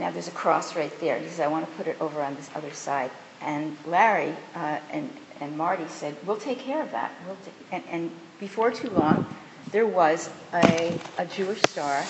Now 0.00 0.10
there's 0.10 0.28
a 0.28 0.32
cross 0.32 0.74
right 0.74 0.98
there. 0.98 1.18
He 1.18 1.28
says, 1.28 1.40
I 1.40 1.48
want 1.48 1.68
to 1.68 1.72
put 1.76 1.86
it 1.86 2.00
over 2.00 2.22
on 2.22 2.34
this 2.34 2.48
other 2.54 2.72
side. 2.72 3.10
And 3.42 3.76
Larry 3.86 4.34
uh, 4.54 4.80
and, 4.90 5.10
and 5.40 5.58
Marty 5.58 5.86
said, 5.88 6.16
We'll 6.24 6.38
take 6.38 6.58
care 6.58 6.82
of 6.82 6.90
that. 6.92 7.12
We'll 7.26 7.36
and, 7.70 7.84
and 7.90 8.10
before 8.38 8.70
too 8.70 8.88
long, 8.90 9.26
there 9.72 9.86
was 9.86 10.30
a, 10.54 10.98
a 11.18 11.26
Jewish 11.26 11.60
star 11.62 12.02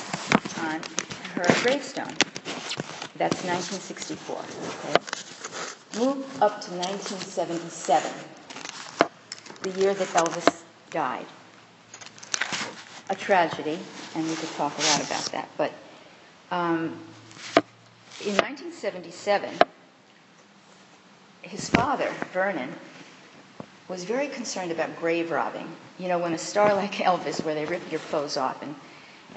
on 0.61 0.81
her 1.35 1.45
gravestone. 1.63 2.15
That's 3.17 3.43
1964. 3.45 4.37
Okay? 4.39 4.95
Move 5.99 6.25
up 6.41 6.61
to 6.63 6.71
1977, 6.71 8.13
the 9.63 9.81
year 9.81 9.93
that 9.93 10.09
Elvis 10.09 10.63
died. 10.91 11.27
A 13.11 13.17
tragedy, 13.17 13.81
and 14.15 14.25
we 14.25 14.37
could 14.37 14.49
talk 14.51 14.73
a 14.79 14.83
lot 14.83 15.05
about 15.05 15.25
that. 15.33 15.49
But 15.59 15.73
um, 16.53 16.97
in 18.23 18.37
1977, 18.37 19.49
his 21.41 21.71
father, 21.71 22.11
Vernon, 22.33 22.71
was 23.89 24.05
very 24.05 24.29
concerned 24.29 24.71
about 24.71 24.95
grave 24.99 25.31
robbing. 25.31 25.69
You 25.99 26.09
know, 26.09 26.19
when 26.19 26.35
a 26.35 26.39
star 26.39 26.75
like 26.83 26.93
Elvis, 26.93 27.43
where 27.45 27.55
they 27.55 27.65
rip 27.65 27.91
your 27.91 28.01
clothes 28.01 28.37
off 28.37 28.63
and, 28.63 28.75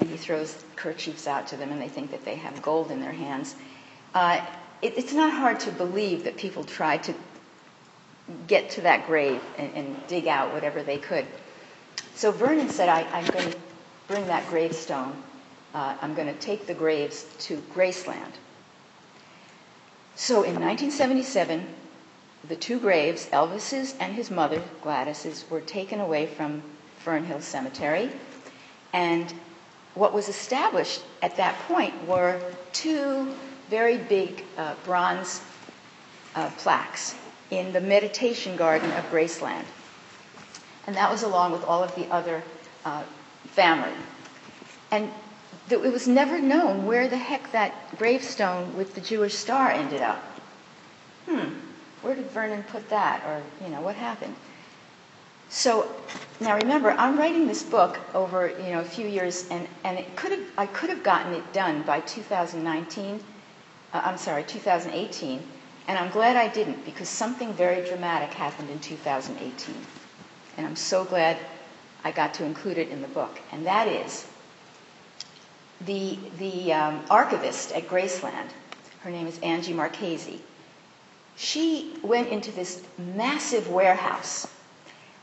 and 0.00 0.10
he 0.10 0.16
throws 0.18 0.62
kerchiefs 0.76 1.26
out 1.26 1.46
to 1.48 1.56
them 1.56 1.72
and 1.72 1.80
they 1.80 1.88
think 1.88 2.10
that 2.10 2.24
they 2.26 2.34
have 2.34 2.60
gold 2.60 2.90
in 2.90 3.00
their 3.00 3.12
hands, 3.12 3.54
uh, 4.14 4.44
it, 4.82 4.98
it's 4.98 5.14
not 5.14 5.32
hard 5.32 5.60
to 5.60 5.72
believe 5.72 6.24
that 6.24 6.36
people 6.36 6.62
tried 6.62 7.02
to 7.04 7.14
get 8.46 8.68
to 8.70 8.82
that 8.82 9.06
grave 9.06 9.40
and, 9.56 9.72
and 9.74 10.06
dig 10.08 10.26
out 10.26 10.52
whatever 10.52 10.82
they 10.82 10.98
could. 10.98 11.26
So 12.14 12.30
Vernon 12.30 12.68
said, 12.68 12.88
I, 12.90 13.00
am 13.18 13.26
going 13.30 13.50
to 13.50 13.58
bring 14.08 14.26
that 14.26 14.46
gravestone. 14.48 15.14
Uh, 15.74 15.96
I'm 16.02 16.14
going 16.14 16.28
to 16.28 16.38
take 16.38 16.66
the 16.66 16.74
graves 16.74 17.26
to 17.40 17.56
Graceland. 17.74 18.32
So 20.16 20.36
in 20.42 20.54
1977, 20.60 21.66
the 22.48 22.56
two 22.56 22.78
graves, 22.78 23.28
Elvis's 23.32 23.94
and 23.98 24.14
his 24.14 24.30
mother, 24.30 24.62
Gladys's, 24.82 25.44
were 25.50 25.60
taken 25.60 26.00
away 26.00 26.26
from 26.26 26.62
Fern 26.98 27.24
Hill 27.24 27.40
Cemetery. 27.40 28.10
And 28.92 29.32
what 29.94 30.12
was 30.12 30.28
established 30.28 31.02
at 31.22 31.36
that 31.36 31.58
point 31.66 32.06
were 32.06 32.40
two 32.72 33.34
very 33.70 33.96
big 33.98 34.44
uh, 34.56 34.74
bronze 34.84 35.40
uh, 36.34 36.50
plaques 36.58 37.14
in 37.50 37.72
the 37.72 37.80
meditation 37.80 38.56
garden 38.56 38.90
of 38.92 39.04
Graceland. 39.10 39.64
And 40.86 40.96
that 40.96 41.10
was 41.10 41.22
along 41.22 41.52
with 41.52 41.64
all 41.64 41.82
of 41.82 41.94
the 41.94 42.06
other 42.12 42.42
uh, 42.84 43.02
family. 43.46 43.92
And 44.90 45.10
that 45.68 45.82
it 45.82 45.92
was 45.92 46.06
never 46.06 46.38
known 46.38 46.86
where 46.86 47.08
the 47.08 47.16
heck 47.16 47.50
that 47.52 47.96
gravestone 47.96 48.76
with 48.76 48.94
the 48.94 49.00
Jewish 49.00 49.34
star 49.34 49.70
ended 49.70 50.02
up. 50.02 50.22
Hmm, 51.26 51.54
where 52.02 52.14
did 52.14 52.26
Vernon 52.26 52.62
put 52.64 52.88
that? 52.90 53.22
Or, 53.26 53.42
you 53.64 53.70
know, 53.72 53.80
what 53.80 53.94
happened? 53.96 54.34
So 55.48 55.90
now 56.40 56.56
remember, 56.56 56.90
I'm 56.90 57.16
writing 57.16 57.46
this 57.46 57.62
book 57.62 57.98
over, 58.12 58.48
you 58.48 58.72
know, 58.72 58.80
a 58.80 58.84
few 58.84 59.06
years, 59.06 59.48
and, 59.50 59.66
and 59.84 59.98
it 59.98 60.16
could 60.16 60.32
have, 60.32 60.44
I 60.58 60.66
could 60.66 60.90
have 60.90 61.02
gotten 61.02 61.32
it 61.32 61.52
done 61.52 61.82
by 61.82 62.00
2019, 62.00 63.20
uh, 63.92 64.02
I'm 64.04 64.18
sorry, 64.18 64.42
2018, 64.44 65.42
and 65.86 65.98
I'm 65.98 66.10
glad 66.10 66.36
I 66.36 66.48
didn't 66.48 66.84
because 66.84 67.08
something 67.08 67.52
very 67.54 67.86
dramatic 67.86 68.34
happened 68.34 68.68
in 68.70 68.78
2018. 68.80 69.74
And 70.56 70.66
I'm 70.66 70.76
so 70.76 71.04
glad 71.04 71.38
I 72.04 72.10
got 72.10 72.34
to 72.34 72.44
include 72.44 72.78
it 72.78 72.88
in 72.88 73.00
the 73.00 73.08
book. 73.08 73.38
And 73.52 73.64
that 73.66 73.88
is 73.88 74.26
the, 75.86 76.18
the 76.38 76.72
um, 76.72 77.04
archivist 77.10 77.72
at 77.72 77.88
Graceland, 77.88 78.48
her 79.02 79.10
name 79.10 79.26
is 79.26 79.38
Angie 79.40 79.72
Marchese, 79.72 80.40
she 81.36 81.94
went 82.02 82.28
into 82.28 82.52
this 82.52 82.82
massive 82.98 83.68
warehouse 83.68 84.46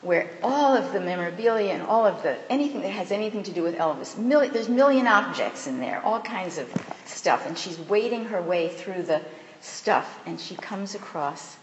where 0.02 0.30
all 0.42 0.76
of 0.76 0.94
the 0.94 1.00
memorabilia 1.00 1.72
and 1.72 1.84
all 1.84 2.06
of 2.06 2.24
the 2.24 2.36
anything 2.52 2.82
that 2.82 2.90
has 2.90 3.12
anything 3.12 3.44
to 3.44 3.52
do 3.52 3.62
with 3.62 3.76
Elvis, 3.76 4.18
mil- 4.18 4.50
there's 4.50 4.68
million 4.68 5.06
objects 5.08 5.68
in 5.68 5.80
there, 5.80 6.02
all 6.04 6.20
kinds 6.20 6.58
of 6.58 6.68
stuff, 7.06 7.46
and 7.46 7.58
she's 7.58 7.78
wading 7.80 8.26
her 8.26 8.42
way 8.42 8.68
through 8.68 9.04
the 9.04 9.22
stuff, 9.62 10.20
and 10.26 10.40
she 10.40 10.56
comes 10.56 10.96
across 10.96 11.58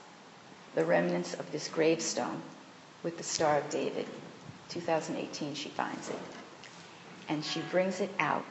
the 0.76 0.85
remnants 0.85 1.35
of 1.35 1.50
this 1.50 1.69
gravestone 1.69 2.40
with 3.02 3.17
the 3.19 3.25
Star 3.25 3.59
of 3.59 3.69
David. 3.71 4.07
2018, 4.69 5.55
she 5.55 5.69
finds 5.71 6.09
it, 6.09 6.19
and 7.28 7.45
she 7.45 7.61
brings 7.73 8.00
it 8.00 8.11
out 8.21 8.45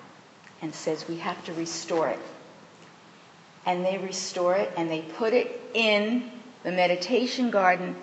and 0.61 0.73
says 0.73 1.07
we 1.07 1.17
have 1.17 1.43
to 1.45 1.53
restore 1.53 2.09
it. 2.09 2.19
And 3.65 3.85
they 3.85 3.97
restore 3.97 4.55
it 4.55 4.71
and 4.77 4.89
they 4.89 5.01
put 5.01 5.33
it 5.33 5.61
in 5.73 6.31
the 6.63 6.71
meditation 6.71 7.49
garden 7.49 7.95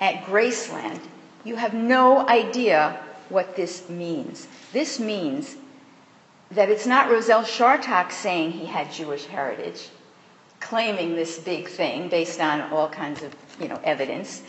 at 0.00 0.24
Graceland. 0.24 1.00
You 1.44 1.56
have 1.56 1.74
no 1.74 2.26
idea 2.28 3.00
what 3.28 3.56
this 3.56 3.88
means. 3.88 4.46
This 4.72 5.00
means 5.00 5.56
that 6.50 6.68
it's 6.68 6.86
not 6.86 7.10
Roselle 7.10 7.44
Chartock 7.44 8.12
saying 8.12 8.52
he 8.52 8.66
had 8.66 8.92
Jewish 8.92 9.24
heritage, 9.24 9.88
claiming 10.60 11.14
this 11.14 11.38
big 11.38 11.68
thing 11.68 12.08
based 12.08 12.40
on 12.40 12.60
all 12.72 12.88
kinds 12.88 13.22
of 13.22 13.34
you 13.58 13.68
know, 13.68 13.80
evidence. 13.84 14.42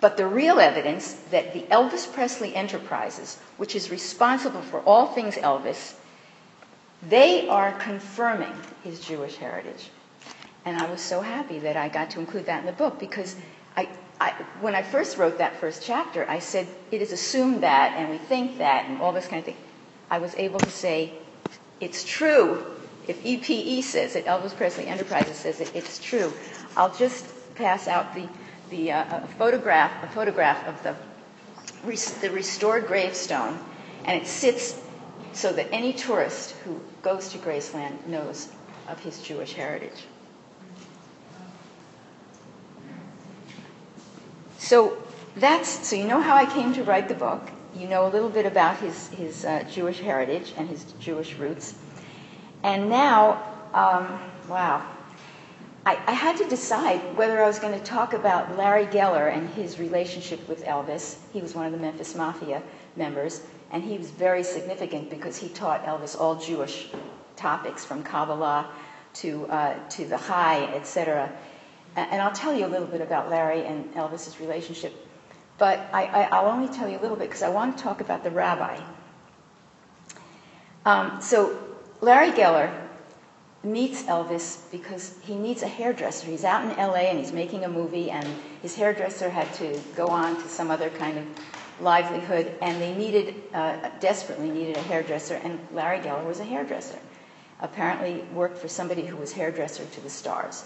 But 0.00 0.16
the 0.16 0.26
real 0.26 0.58
evidence 0.58 1.12
that 1.30 1.52
the 1.52 1.62
Elvis 1.62 2.10
Presley 2.12 2.54
Enterprises, 2.56 3.38
which 3.58 3.76
is 3.76 3.90
responsible 3.90 4.62
for 4.62 4.80
all 4.80 5.06
things 5.08 5.36
Elvis, 5.36 5.94
They 7.08 7.48
are 7.48 7.72
confirming 7.72 8.52
his 8.84 9.00
Jewish 9.00 9.36
heritage. 9.36 9.90
And 10.64 10.76
I 10.80 10.88
was 10.88 11.00
so 11.00 11.20
happy 11.20 11.58
that 11.60 11.76
I 11.76 11.88
got 11.88 12.10
to 12.10 12.20
include 12.20 12.46
that 12.46 12.60
in 12.60 12.66
the 12.66 12.72
book 12.72 13.00
because 13.00 13.34
I, 13.76 13.88
I, 14.20 14.30
when 14.60 14.74
I 14.76 14.82
first 14.82 15.18
wrote 15.18 15.38
that 15.38 15.56
first 15.56 15.82
chapter, 15.82 16.28
I 16.28 16.38
said 16.38 16.68
it 16.92 17.02
is 17.02 17.10
assumed 17.10 17.62
that 17.64 17.94
and 17.96 18.10
we 18.10 18.18
think 18.18 18.58
that 18.58 18.86
and 18.86 19.00
all 19.02 19.12
this 19.12 19.26
kind 19.26 19.40
of 19.40 19.44
thing. 19.46 19.56
I 20.10 20.18
was 20.18 20.34
able 20.36 20.60
to 20.60 20.70
say 20.70 21.14
it's 21.80 22.04
true. 22.04 22.64
If 23.08 23.24
EPE 23.24 23.82
says 23.82 24.14
it, 24.14 24.26
Elvis 24.26 24.56
Presley 24.56 24.86
Enterprises 24.86 25.36
says 25.36 25.60
it, 25.60 25.72
it's 25.74 25.98
true. 25.98 26.32
I'll 26.76 26.94
just 26.94 27.26
pass 27.56 27.88
out 27.88 28.14
the, 28.14 28.28
the 28.70 28.92
uh, 28.92 29.26
photograph, 29.38 29.90
a 30.04 30.06
photograph 30.06 30.64
of 30.68 30.80
the, 30.84 30.94
the 32.20 32.30
restored 32.30 32.86
gravestone, 32.86 33.58
and 34.04 34.22
it 34.22 34.28
sits 34.28 34.80
so 35.32 35.52
that 35.52 35.68
any 35.72 35.92
tourist 35.92 36.52
who 36.64 36.80
goes 37.02 37.28
to 37.30 37.38
Graceland 37.38 38.06
knows 38.06 38.48
of 38.88 38.98
his 39.00 39.20
Jewish 39.22 39.52
heritage. 39.54 40.04
So 44.58 44.96
that's 45.36 45.88
so 45.88 45.96
you 45.96 46.04
know 46.06 46.20
how 46.20 46.36
I 46.36 46.46
came 46.46 46.72
to 46.74 46.84
write 46.84 47.08
the 47.08 47.14
book. 47.14 47.42
You 47.74 47.88
know 47.88 48.06
a 48.06 48.10
little 48.10 48.28
bit 48.28 48.46
about 48.46 48.76
his 48.78 49.08
his 49.08 49.44
uh, 49.44 49.64
Jewish 49.70 49.98
heritage 50.00 50.52
and 50.56 50.68
his 50.68 50.84
Jewish 51.00 51.34
roots, 51.34 51.74
and 52.62 52.88
now, 52.88 53.42
um, 53.74 54.20
wow, 54.48 54.86
I, 55.84 55.98
I, 56.06 56.12
had 56.12 56.36
to 56.36 56.48
decide 56.48 57.00
whether 57.16 57.42
I 57.42 57.46
was 57.46 57.58
going 57.58 57.76
to 57.76 57.84
talk 57.84 58.12
about 58.12 58.56
Larry 58.56 58.86
Geller 58.86 59.34
and 59.34 59.48
his 59.50 59.80
relationship 59.80 60.48
with 60.48 60.64
Elvis. 60.64 61.16
He 61.32 61.40
was 61.40 61.54
one 61.54 61.66
of 61.66 61.72
the 61.72 61.78
Memphis 61.78 62.14
Mafia 62.14 62.62
members, 62.94 63.40
and 63.72 63.82
he 63.82 63.96
was 63.96 64.10
very 64.10 64.44
significant 64.44 65.10
because 65.10 65.36
he 65.36 65.48
taught 65.48 65.84
Elvis 65.84 66.18
all 66.18 66.36
Jewish 66.36 66.90
topics 67.36 67.84
from 67.84 68.02
Kabbalah 68.02 68.68
to, 69.14 69.46
uh, 69.46 69.74
to 69.90 70.04
the 70.04 70.18
Chai, 70.18 70.64
etc. 70.74 71.32
And 71.96 72.20
I'll 72.22 72.32
tell 72.32 72.54
you 72.54 72.66
a 72.66 72.68
little 72.68 72.86
bit 72.86 73.00
about 73.00 73.30
Larry 73.30 73.64
and 73.64 73.92
Elvis's 73.94 74.38
relationship. 74.40 74.94
But 75.58 75.80
I, 75.92 76.40
will 76.42 76.50
only 76.50 76.68
tell 76.68 76.88
you 76.88 76.98
a 76.98 77.02
little 77.02 77.16
bit 77.16 77.28
because 77.28 77.42
I 77.42 77.48
want 77.48 77.76
to 77.76 77.82
talk 77.82 78.00
about 78.00 78.24
the 78.24 78.30
rabbi. 78.30 78.78
Um, 80.84 81.20
so 81.20 81.58
Larry 82.00 82.32
Geller 82.32 82.72
meets 83.62 84.02
Elvis 84.04 84.70
because 84.70 85.14
he 85.22 85.36
needs 85.36 85.62
a 85.62 85.68
hairdresser. 85.68 86.26
He's 86.26 86.44
out 86.44 86.64
in 86.64 86.76
LA 86.76 87.08
and 87.10 87.18
he's 87.18 87.32
making 87.32 87.64
a 87.64 87.68
movie, 87.68 88.10
and 88.10 88.26
his 88.60 88.74
hairdresser 88.74 89.30
had 89.30 89.52
to 89.54 89.78
go 89.94 90.08
on 90.08 90.34
to 90.42 90.48
some 90.48 90.70
other 90.70 90.90
kind 90.90 91.18
of 91.18 91.24
livelihood, 91.82 92.54
and 92.62 92.80
they 92.80 92.94
needed, 92.94 93.34
uh, 93.52 93.90
desperately 94.00 94.50
needed 94.50 94.76
a 94.76 94.82
hairdresser, 94.82 95.34
and 95.34 95.58
Larry 95.72 95.98
Geller 95.98 96.24
was 96.24 96.40
a 96.40 96.44
hairdresser. 96.44 96.98
Apparently 97.60 98.24
worked 98.34 98.58
for 98.58 98.68
somebody 98.68 99.04
who 99.04 99.16
was 99.16 99.32
hairdresser 99.32 99.84
to 99.84 100.00
the 100.00 100.10
stars. 100.10 100.64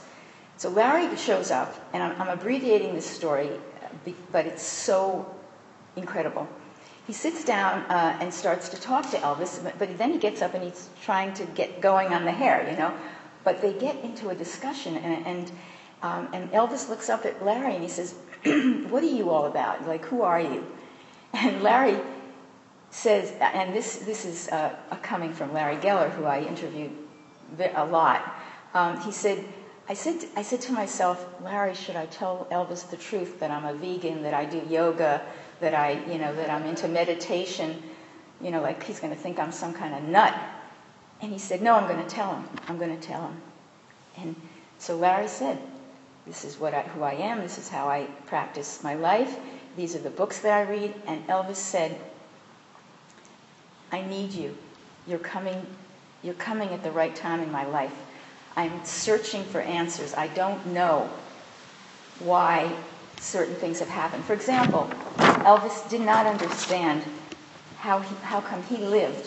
So 0.56 0.70
Larry 0.70 1.14
shows 1.16 1.50
up, 1.50 1.74
and 1.92 2.02
I'm, 2.02 2.20
I'm 2.22 2.28
abbreviating 2.28 2.94
this 2.94 3.06
story, 3.06 3.50
but 4.32 4.46
it's 4.46 4.62
so 4.62 5.26
incredible. 5.96 6.48
He 7.06 7.12
sits 7.12 7.44
down 7.44 7.82
uh, 7.90 8.18
and 8.20 8.32
starts 8.32 8.68
to 8.70 8.80
talk 8.80 9.10
to 9.10 9.16
Elvis, 9.18 9.62
but 9.78 9.96
then 9.98 10.12
he 10.12 10.18
gets 10.18 10.42
up 10.42 10.54
and 10.54 10.64
he's 10.64 10.88
trying 11.02 11.34
to 11.34 11.44
get 11.44 11.80
going 11.80 12.12
on 12.12 12.24
the 12.24 12.32
hair, 12.32 12.68
you 12.68 12.76
know. 12.76 12.92
But 13.44 13.62
they 13.62 13.72
get 13.74 14.02
into 14.02 14.30
a 14.30 14.34
discussion, 14.34 14.96
and, 14.96 15.26
and, 15.26 15.52
um, 16.02 16.28
and 16.32 16.50
Elvis 16.50 16.88
looks 16.88 17.08
up 17.08 17.24
at 17.24 17.44
Larry 17.44 17.74
and 17.74 17.82
he 17.82 17.88
says, 17.88 18.14
What 18.90 19.04
are 19.04 19.06
you 19.06 19.30
all 19.30 19.46
about? 19.46 19.86
Like, 19.86 20.04
who 20.06 20.22
are 20.22 20.40
you? 20.40 20.66
And 21.32 21.62
Larry 21.62 22.00
says, 22.90 23.32
and 23.40 23.74
this, 23.74 23.96
this 23.98 24.24
is 24.24 24.48
uh, 24.48 24.74
coming 25.02 25.32
from 25.32 25.52
Larry 25.52 25.76
Geller, 25.76 26.10
who 26.10 26.24
I 26.24 26.40
interviewed 26.40 26.92
a 27.74 27.84
lot. 27.84 28.34
Um, 28.74 29.00
he 29.00 29.12
said, 29.12 29.44
I 29.88 29.94
said, 29.94 30.24
I 30.34 30.42
said 30.42 30.60
to 30.62 30.72
myself, 30.72 31.24
Larry, 31.42 31.74
should 31.74 31.94
I 31.94 32.06
tell 32.06 32.48
Elvis 32.50 32.90
the 32.90 32.96
truth 32.96 33.38
that 33.40 33.50
I'm 33.50 33.64
a 33.64 33.74
vegan, 33.74 34.22
that 34.22 34.34
I 34.34 34.44
do 34.44 34.60
yoga, 34.68 35.22
that 35.60 35.74
I, 35.74 36.02
you 36.10 36.18
know, 36.18 36.34
that 36.34 36.50
I'm 36.50 36.64
into 36.64 36.88
meditation? 36.88 37.82
You 38.40 38.50
know, 38.50 38.60
like 38.60 38.82
he's 38.82 38.98
going 38.98 39.14
to 39.14 39.18
think 39.18 39.38
I'm 39.38 39.52
some 39.52 39.72
kind 39.72 39.94
of 39.94 40.02
nut. 40.02 40.34
And 41.22 41.32
he 41.32 41.38
said, 41.38 41.62
No, 41.62 41.74
I'm 41.74 41.86
going 41.86 42.04
to 42.04 42.10
tell 42.10 42.34
him. 42.34 42.48
I'm 42.66 42.78
going 42.78 42.98
to 42.98 43.06
tell 43.06 43.22
him. 43.22 43.40
And 44.16 44.36
so 44.78 44.96
Larry 44.96 45.28
said, 45.28 45.58
This 46.26 46.44
is 46.44 46.58
what 46.58 46.74
I, 46.74 46.82
who 46.82 47.02
I 47.02 47.12
am. 47.12 47.40
This 47.40 47.58
is 47.58 47.68
how 47.68 47.88
I 47.88 48.06
practice 48.26 48.82
my 48.82 48.94
life. 48.94 49.38
These 49.76 49.94
are 49.94 50.00
the 50.00 50.10
books 50.10 50.40
that 50.40 50.52
I 50.52 50.70
read. 50.70 50.94
And 51.06 51.26
Elvis 51.26 51.56
said, 51.56 51.98
I 53.92 54.02
need 54.02 54.32
you. 54.32 54.56
You're 55.06 55.18
coming, 55.18 55.66
you're 56.22 56.34
coming 56.34 56.70
at 56.70 56.82
the 56.82 56.90
right 56.90 57.14
time 57.14 57.40
in 57.40 57.52
my 57.52 57.64
life. 57.66 57.94
I'm 58.56 58.84
searching 58.84 59.44
for 59.44 59.60
answers. 59.60 60.14
I 60.14 60.28
don't 60.28 60.64
know 60.66 61.10
why 62.18 62.74
certain 63.20 63.54
things 63.56 63.78
have 63.80 63.88
happened. 63.88 64.24
For 64.24 64.32
example, 64.32 64.90
Elvis 65.18 65.88
did 65.90 66.00
not 66.00 66.26
understand 66.26 67.02
how, 67.78 68.00
he, 68.00 68.14
how 68.22 68.40
come 68.40 68.62
he 68.64 68.78
lived 68.78 69.26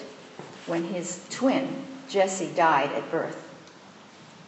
when 0.65 0.83
his 0.83 1.25
twin, 1.29 1.85
Jesse, 2.09 2.51
died 2.55 2.91
at 2.91 3.09
birth. 3.11 3.47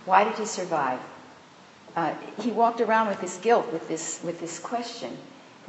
Why 0.06 0.24
did 0.24 0.38
he 0.38 0.46
survive? 0.46 1.00
Uh, 1.96 2.14
he 2.42 2.52
walked 2.52 2.82
around 2.82 3.08
with 3.08 3.22
this 3.22 3.38
guilt, 3.38 3.72
with 3.72 3.88
this, 3.88 4.20
with 4.24 4.40
this 4.40 4.58
question. 4.60 5.18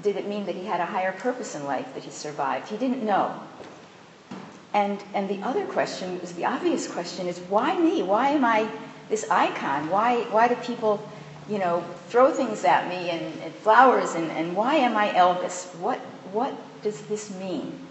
Did 0.03 0.17
it 0.17 0.27
mean 0.27 0.47
that 0.47 0.55
he 0.55 0.65
had 0.65 0.81
a 0.81 0.87
higher 0.87 1.13
purpose 1.13 1.55
in 1.55 1.65
life 1.65 1.87
that 1.95 2.03
he 2.03 2.11
survived? 2.11 2.69
He 2.69 2.77
didn't 2.77 3.05
know. 3.05 3.41
And, 4.75 5.03
and 5.15 5.29
the 5.29 5.41
other 5.43 5.65
question, 5.67 6.19
is 6.21 6.33
the 6.33 6.47
obvious 6.47 6.89
question, 6.89 7.29
is 7.29 7.39
why 7.41 7.79
me? 7.79 8.03
Why 8.03 8.29
am 8.31 8.45
I 8.45 8.69
this 9.09 9.29
icon? 9.31 9.91
Why, 9.91 10.23
why 10.31 10.49
do 10.49 10.55
people, 10.57 11.07
you 11.49 11.59
know, 11.59 11.85
throw 12.09 12.33
things 12.33 12.65
at 12.65 12.89
me 12.89 13.11
and, 13.11 13.43
and 13.43 13.55
flowers 13.55 14.15
and, 14.15 14.31
and 14.33 14.57
why 14.57 14.77
am 14.77 14.97
I 14.97 15.11
Elvis? 15.11 15.75
What, 15.77 15.99
what 16.33 16.55
does 16.83 17.03
this 17.03 17.31
mean? 17.37 17.87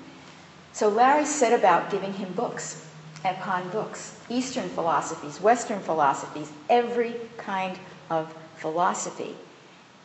So 0.73 0.89
Larry 0.89 1.25
set 1.25 1.57
about 1.57 1.91
giving 1.91 2.13
him 2.13 2.33
books 2.33 2.87
upon 3.23 3.69
books, 3.69 4.17
Eastern 4.29 4.67
philosophies, 4.69 5.39
Western 5.39 5.79
philosophies, 5.79 6.51
every 6.69 7.15
kind 7.37 7.77
of 8.09 8.33
philosophy. 8.57 9.35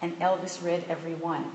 And 0.03 0.19
Elvis 0.19 0.63
read 0.63 0.85
every 0.89 1.15
one. 1.15 1.51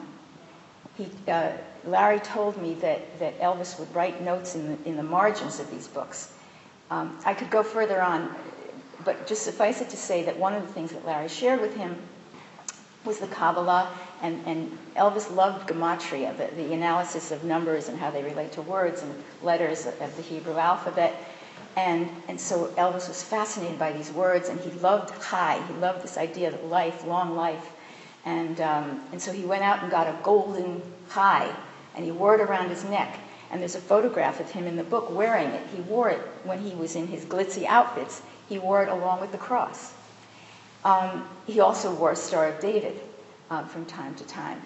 He, 1.03 1.31
uh, 1.31 1.51
Larry 1.85 2.19
told 2.19 2.61
me 2.61 2.75
that, 2.75 3.19
that 3.19 3.39
Elvis 3.39 3.79
would 3.79 3.93
write 3.95 4.21
notes 4.21 4.55
in 4.55 4.67
the, 4.67 4.89
in 4.89 4.97
the 4.97 5.03
margins 5.03 5.59
of 5.59 5.69
these 5.71 5.87
books. 5.87 6.33
Um, 6.89 7.17
I 7.25 7.33
could 7.33 7.49
go 7.49 7.63
further 7.63 8.01
on 8.01 8.35
but 9.03 9.27
just 9.27 9.43
suffice 9.43 9.81
it 9.81 9.89
to 9.89 9.97
say 9.97 10.23
that 10.23 10.37
one 10.37 10.53
of 10.53 10.61
the 10.65 10.73
things 10.73 10.91
that 10.91 11.05
Larry 11.05 11.27
shared 11.27 11.61
with 11.61 11.75
him 11.75 11.95
was 13.03 13.19
the 13.19 13.27
Kabbalah, 13.27 13.89
and, 14.21 14.39
and 14.45 14.77
Elvis 14.95 15.33
loved 15.35 15.67
gematria, 15.67 16.37
the, 16.37 16.55
the, 16.55 16.73
analysis 16.73 17.31
of 17.31 17.43
numbers 17.43 17.89
and 17.89 17.97
how 17.97 18.11
they 18.11 18.21
relate 18.23 18.51
to 18.51 18.61
words 18.61 19.01
and 19.01 19.23
letters 19.41 19.87
of 19.87 20.15
the 20.15 20.21
Hebrew 20.21 20.57
alphabet. 20.57 21.15
And, 21.75 22.09
and 22.27 22.39
so 22.39 22.67
Elvis 22.77 23.07
was 23.07 23.23
fascinated 23.23 23.79
by 23.79 23.91
these 23.91 24.11
words, 24.11 24.49
and 24.49 24.59
he 24.59 24.69
loved 24.79 25.19
chai. 25.23 25.59
He 25.67 25.73
loved 25.75 26.03
this 26.03 26.17
idea 26.17 26.49
of 26.49 26.63
life, 26.65 27.03
long 27.05 27.35
life. 27.35 27.71
And, 28.25 28.61
um, 28.61 29.01
and 29.11 29.21
so 29.21 29.31
he 29.31 29.43
went 29.43 29.63
out 29.63 29.81
and 29.81 29.91
got 29.91 30.07
a 30.07 30.15
golden 30.23 30.81
chai, 31.11 31.53
and 31.95 32.05
he 32.05 32.11
wore 32.11 32.35
it 32.35 32.41
around 32.41 32.69
his 32.69 32.83
neck. 32.85 33.19
And 33.51 33.59
there's 33.59 33.75
a 33.75 33.81
photograph 33.81 34.39
of 34.39 34.49
him 34.49 34.65
in 34.65 34.75
the 34.75 34.83
book 34.83 35.09
wearing 35.11 35.49
it. 35.49 35.67
He 35.75 35.81
wore 35.81 36.09
it 36.09 36.19
when 36.43 36.59
he 36.59 36.73
was 36.75 36.95
in 36.95 37.07
his 37.07 37.25
glitzy 37.25 37.65
outfits. 37.65 38.21
He 38.47 38.59
wore 38.59 38.83
it 38.83 38.89
along 38.89 39.21
with 39.21 39.31
the 39.31 39.37
cross. 39.37 39.93
Um, 40.85 41.27
he 41.47 41.59
also 41.59 41.93
wore 41.93 42.11
a 42.11 42.15
Star 42.15 42.47
of 42.47 42.59
David 42.59 42.99
uh, 43.49 43.63
from 43.65 43.85
time 43.85 44.15
to 44.15 44.23
time. 44.25 44.61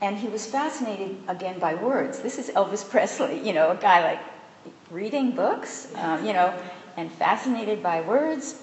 And 0.00 0.16
he 0.16 0.28
was 0.28 0.46
fascinated 0.46 1.16
again 1.28 1.58
by 1.58 1.74
words. 1.74 2.20
This 2.20 2.38
is 2.38 2.48
Elvis 2.50 2.88
Presley, 2.90 3.38
you 3.46 3.52
know, 3.52 3.70
a 3.70 3.76
guy 3.76 4.02
like 4.02 4.20
reading 4.90 5.32
books, 5.32 5.92
um, 5.96 6.24
you 6.24 6.32
know, 6.32 6.54
and 6.96 7.12
fascinated 7.12 7.82
by 7.82 8.00
words. 8.00 8.62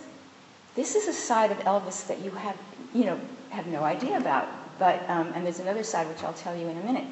This 0.75 0.95
is 0.95 1.07
a 1.07 1.13
side 1.13 1.51
of 1.51 1.57
Elvis 1.59 2.07
that 2.07 2.19
you 2.21 2.31
have, 2.31 2.57
you 2.93 3.05
know, 3.05 3.19
have 3.49 3.67
no 3.67 3.83
idea 3.83 4.17
about. 4.17 4.47
But 4.79 5.09
um, 5.09 5.31
and 5.33 5.45
there's 5.45 5.59
another 5.59 5.83
side 5.83 6.07
which 6.07 6.23
I'll 6.23 6.33
tell 6.33 6.55
you 6.55 6.67
in 6.67 6.77
a 6.77 6.83
minute. 6.83 7.05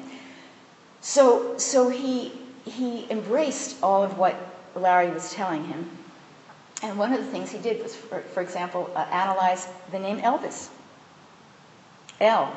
So 1.00 1.58
so 1.58 1.88
he 1.88 2.32
he 2.64 3.10
embraced 3.10 3.82
all 3.82 4.02
of 4.02 4.18
what 4.18 4.36
Larry 4.74 5.10
was 5.10 5.32
telling 5.32 5.64
him, 5.64 5.88
and 6.82 6.98
one 6.98 7.12
of 7.12 7.24
the 7.24 7.30
things 7.30 7.50
he 7.50 7.58
did 7.58 7.82
was, 7.82 7.96
for, 7.96 8.20
for 8.20 8.42
example, 8.42 8.90
uh, 8.94 9.06
analyze 9.10 9.66
the 9.90 9.98
name 9.98 10.18
Elvis. 10.18 10.68
L, 12.20 12.52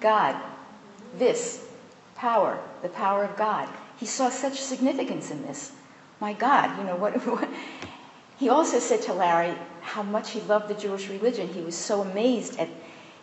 God, 0.00 0.36
this, 1.16 1.66
power, 2.14 2.58
the 2.82 2.88
power 2.88 3.24
of 3.24 3.36
God. 3.36 3.68
He 3.98 4.06
saw 4.06 4.28
such 4.28 4.60
significance 4.60 5.30
in 5.30 5.42
this. 5.42 5.72
My 6.20 6.32
God, 6.32 6.76
you 6.78 6.84
know, 6.84 6.96
what, 6.96 7.14
what 7.26 7.48
he 8.38 8.48
also 8.48 8.78
said 8.78 9.02
to 9.02 9.12
Larry 9.12 9.56
how 9.80 10.02
much 10.02 10.30
he 10.30 10.40
loved 10.42 10.68
the 10.68 10.74
Jewish 10.74 11.08
religion. 11.08 11.48
He 11.48 11.60
was 11.60 11.76
so 11.76 12.02
amazed 12.02 12.58
at, 12.58 12.68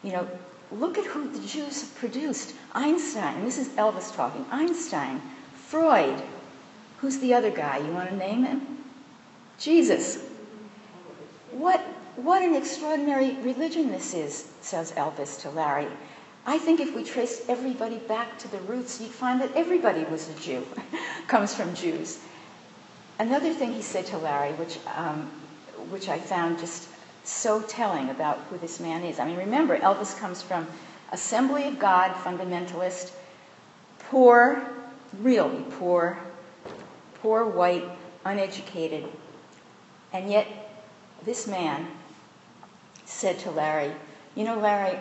you 0.04 0.12
know, 0.12 0.28
look 0.72 0.98
at 0.98 1.06
who 1.06 1.30
the 1.30 1.46
Jews 1.48 1.82
have 1.82 1.96
produced. 1.96 2.54
Einstein, 2.74 3.44
this 3.46 3.58
is 3.58 3.70
Elvis 3.70 4.16
talking, 4.16 4.46
Einstein, 4.52 5.22
Freud. 5.54 6.22
Who's 7.00 7.20
the 7.20 7.34
other 7.34 7.52
guy? 7.52 7.78
You 7.78 7.92
want 7.92 8.10
to 8.10 8.16
name 8.16 8.44
him? 8.44 8.84
Jesus. 9.60 10.24
What, 11.52 11.82
what 12.16 12.42
an 12.42 12.56
extraordinary 12.56 13.36
religion 13.42 13.92
this 13.92 14.14
is, 14.14 14.48
says 14.62 14.92
Elvis 14.94 15.42
to 15.42 15.50
Larry. 15.50 15.88
I 16.46 16.60
think 16.60 16.80
if 16.80 16.96
we 16.96 17.04
traced 17.04 17.50
everybody 17.50 17.98
back 17.98 18.38
to 18.40 18.48
the 18.50 18.60
roots, 18.62 19.02
you'd 19.02 19.12
find 19.12 19.42
that 19.42 19.56
everybody 19.56 20.04
was 20.04 20.30
a 20.30 20.34
Jew, 20.36 20.66
comes 21.28 21.56
from 21.56 21.74
Jews. 21.74 22.20
Another 23.18 23.54
thing 23.54 23.74
he 23.74 23.82
said 23.82 24.06
to 24.08 24.18
Larry, 24.18 24.52
which, 24.54 24.78
um, 24.96 25.32
which 25.90 26.10
I 26.10 26.20
found 26.20 26.60
just 26.60 26.88
so 27.24 27.62
telling 27.62 28.10
about 28.10 28.40
who 28.50 28.58
this 28.58 28.80
man 28.80 29.04
is. 29.04 29.20
I 29.20 29.26
mean, 29.26 29.38
remember, 29.38 29.78
Elvis 29.78 30.18
comes 30.18 30.42
from 30.42 30.68
Assembly 31.12 31.68
of 31.68 31.80
God 31.80 32.12
fundamentalist, 32.12 33.12
poor, 34.00 34.68
really 35.20 35.64
poor, 35.72 36.18
poor 37.22 37.46
white, 37.46 37.86
uneducated. 38.26 39.06
And 40.14 40.30
yet, 40.30 40.48
this 41.24 41.48
man 41.48 41.88
said 43.06 43.40
to 43.40 43.52
Larry, 43.52 43.92
You 44.36 44.44
know, 44.44 44.60
Larry, 44.60 45.00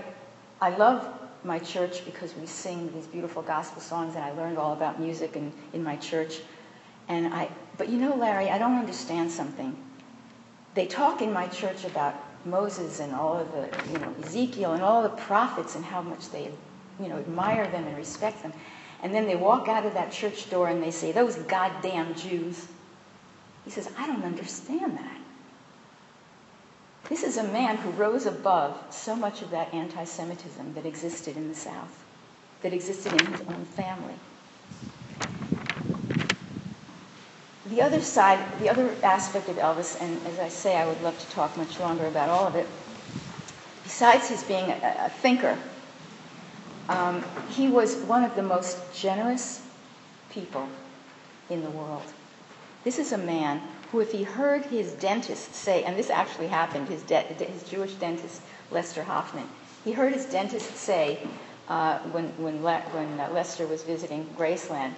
I 0.61 0.71
love 0.71 1.07
my 1.45 1.59
church 1.59 2.05
because 2.05 2.35
we 2.35 2.47
sing 2.47 2.93
these 2.95 3.07
beautiful 3.07 3.43
gospel 3.43 3.83
songs, 3.83 4.15
and 4.15 4.25
I 4.25 4.33
learned 4.33 4.57
all 4.57 4.73
about 4.73 4.99
music 5.01 5.37
in, 5.37 5.53
in 5.73 5.83
my 5.83 5.97
church. 5.97 6.41
And 7.09 7.35
I, 7.35 7.51
but 7.77 7.89
you 7.89 7.99
know, 7.99 8.15
Larry, 8.15 8.49
I 8.49 8.59
don't 8.59 8.79
understand 8.79 9.31
something. 9.31 9.77
They 10.75 10.87
talk 10.87 11.23
in 11.23 11.33
my 11.33 11.47
church 11.49 11.85
about 11.85 12.15
Moses 12.45 13.01
and 13.01 13.15
all 13.15 13.39
of 13.39 13.53
the, 13.53 13.69
you 13.93 13.99
know, 13.99 14.15
Ezekiel 14.21 14.73
and 14.73 14.83
all 14.83 15.03
the 15.03 15.09
prophets 15.09 15.77
and 15.77 15.85
how 15.85 16.03
much 16.03 16.31
they, 16.31 16.51
you 17.01 17.09
know, 17.09 17.17
admire 17.17 17.69
them 17.69 17.87
and 17.87 17.97
respect 17.97 18.43
them. 18.43 18.53
And 19.03 19.15
then 19.15 19.27
they 19.27 19.37
walk 19.37 19.69
out 19.69 19.87
of 19.87 19.95
that 19.95 20.13
church 20.13 20.51
door 20.51 20.69
and 20.69 20.83
they 20.83 20.91
say, 20.91 21.13
those 21.13 21.37
goddamn 21.37 22.15
Jews. 22.15 22.67
He 23.65 23.71
says, 23.71 23.89
I 23.97 24.07
don't 24.07 24.25
understand 24.25 24.97
that. 24.99 25.17
This 27.09 27.23
is 27.23 27.37
a 27.37 27.45
man 27.45 27.77
who 27.77 27.91
rose 27.91 28.27
above 28.27 28.77
so 28.91 29.15
much 29.15 29.43
of 29.43 29.51
that 29.51 29.73
anti 29.75 30.05
Semitism 30.05 30.75
that 30.75 30.87
existed 30.87 31.37
in 31.37 31.49
the 31.49 31.55
South, 31.55 32.05
that 32.63 32.73
existed 32.73 33.13
in 33.13 33.27
his 33.27 33.43
own 33.43 33.65
family. 33.65 34.15
The 37.67 37.81
other 37.81 38.01
side, 38.03 38.39
the 38.61 38.69
other 38.69 38.95
aspect 39.03 39.49
of 39.49 39.57
Elvis, 39.57 39.97
and 40.01 40.27
as 40.27 40.39
I 40.39 40.49
say, 40.49 40.77
I 40.77 40.87
would 40.87 41.01
love 41.03 41.19
to 41.19 41.29
talk 41.31 41.57
much 41.57 41.81
longer 41.81 42.07
about 42.07 42.29
all 42.29 42.47
of 42.47 42.57
it, 42.57 42.67
besides 43.83 44.29
his 44.29 44.43
being 44.45 44.71
a, 44.71 45.07
a 45.07 45.09
thinker, 45.09 45.59
um, 46.91 47.25
he 47.49 47.69
was 47.69 47.97
one 47.97 48.23
of 48.23 48.35
the 48.37 48.43
most 48.43 48.79
generous 48.95 49.67
people 50.31 50.69
in 51.49 51.63
the 51.63 51.71
world. 51.71 52.13
This 52.85 52.99
is 52.99 53.13
a 53.13 53.19
man 53.19 53.63
who, 53.91 54.01
if 54.01 54.13
he 54.13 54.25
heard 54.25 54.67
his 54.67 54.93
dentist 54.93 55.55
say, 55.55 55.85
and 55.85 55.97
this 55.97 56.11
actually 56.11 56.49
happened, 56.49 56.89
his, 56.89 57.03
de- 57.03 57.21
his 57.23 57.63
Jewish 57.63 57.95
dentist, 57.95 58.43
Lester 58.71 59.03
Hoffman, 59.03 59.49
he 59.85 59.93
heard 59.93 60.13
his 60.13 60.27
dentist 60.27 60.77
say 60.77 61.19
uh, 61.69 61.99
when, 62.11 62.27
when, 62.37 62.63
Le- 62.63 62.83
when 62.93 63.19
uh, 63.19 63.31
Lester 63.33 63.67
was 63.67 63.83
visiting 63.85 64.27
Graceland, 64.37 64.93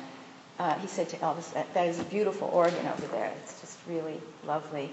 uh, 0.59 0.75
he 0.79 0.87
said 0.87 1.09
to 1.11 1.17
Elvis, 1.19 1.53
that, 1.53 1.73
that 1.75 1.87
is 1.87 1.99
a 1.99 2.05
beautiful 2.05 2.49
organ 2.49 2.87
over 2.87 3.07
there. 3.09 3.33
It's 3.43 3.61
just 3.61 3.79
really 3.87 4.21
lovely. 4.47 4.91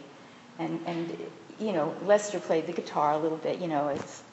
And, 0.60 0.82
and, 0.86 1.18
you 1.60 1.72
know, 1.72 1.96
Lester 2.04 2.40
played 2.40 2.68
the 2.68 2.74
guitar 2.74 3.14
a 3.14 3.18
little 3.18 3.38
bit, 3.38 3.60
you 3.60 3.68
know, 3.68 3.88
as 3.88 4.24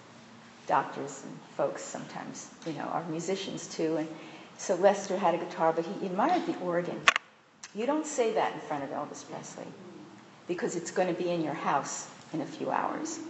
doctors 0.67 1.23
and 1.25 1.39
folks 1.57 1.83
sometimes, 1.83 2.49
you 2.67 2.73
know, 2.75 2.85
are 2.85 3.05
musicians 3.05 3.67
too. 3.69 3.97
And 3.97 4.09
so 4.59 4.75
Lester 4.77 5.17
had 5.17 5.35
a 5.35 5.39
guitar, 5.39 5.73
but 5.73 5.85
he 5.87 6.07
admired 6.07 6.47
the 6.47 6.57
organ. 6.59 7.01
You 7.75 7.87
don't 7.87 8.07
say 8.07 8.35
that 8.35 8.53
in 8.53 8.61
front 8.61 8.85
of 8.85 8.91
Elvis 8.91 9.29
Presley 9.29 9.67
because 10.49 10.75
it's 10.75 10.91
going 10.91 11.09
to 11.09 11.15
be 11.15 11.31
in 11.31 11.43
your 11.43 11.55
house 11.55 12.09
in 12.33 12.41
a 12.41 12.47
few 12.47 12.71
hours. 12.71 13.21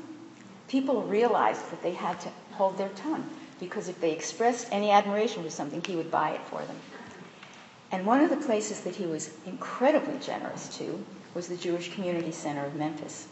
People 0.68 1.02
realized 1.02 1.70
that 1.70 1.82
they 1.82 1.92
had 1.92 2.18
to 2.20 2.30
hold 2.52 2.78
their 2.78 2.88
tongue 2.90 3.28
because 3.58 3.88
if 3.88 4.00
they 4.00 4.12
expressed 4.12 4.68
any 4.70 4.90
admiration 4.90 5.42
for 5.42 5.50
something, 5.50 5.82
he 5.84 5.96
would 5.96 6.10
buy 6.10 6.30
it 6.30 6.40
for 6.42 6.62
them. 6.62 6.76
And 7.92 8.06
one 8.06 8.20
of 8.20 8.30
the 8.30 8.36
places 8.36 8.80
that 8.82 8.94
he 8.94 9.06
was 9.06 9.30
incredibly 9.46 10.18
generous 10.20 10.76
to 10.78 11.04
was 11.34 11.48
the 11.48 11.56
Jewish 11.56 11.92
Community 11.92 12.30
Center 12.30 12.64
of 12.64 12.74
Memphis. 12.76 13.26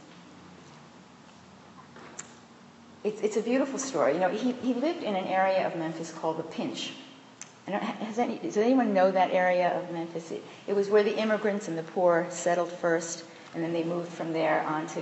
It's, 3.04 3.20
it's 3.20 3.36
a 3.36 3.42
beautiful 3.42 3.78
story. 3.78 4.14
You 4.14 4.20
know, 4.20 4.28
he, 4.28 4.52
he 4.52 4.74
lived 4.74 5.04
in 5.04 5.14
an 5.14 5.26
area 5.26 5.66
of 5.66 5.76
Memphis 5.76 6.12
called 6.12 6.38
the 6.38 6.42
Pinch. 6.42 6.92
Any, 7.68 8.38
does 8.38 8.56
anyone 8.56 8.94
know 8.94 9.10
that 9.10 9.30
area 9.30 9.78
of 9.78 9.92
Memphis? 9.92 10.30
It, 10.30 10.44
it, 10.66 10.74
was 10.74 10.88
where 10.88 11.02
the 11.02 11.16
immigrants 11.16 11.68
and 11.68 11.76
the 11.76 11.82
poor 11.82 12.26
settled 12.30 12.72
first, 12.72 13.24
and 13.54 13.62
then 13.62 13.72
they 13.72 13.84
moved 13.84 14.10
from 14.10 14.32
there 14.32 14.62
on 14.62 14.86
to, 14.88 15.00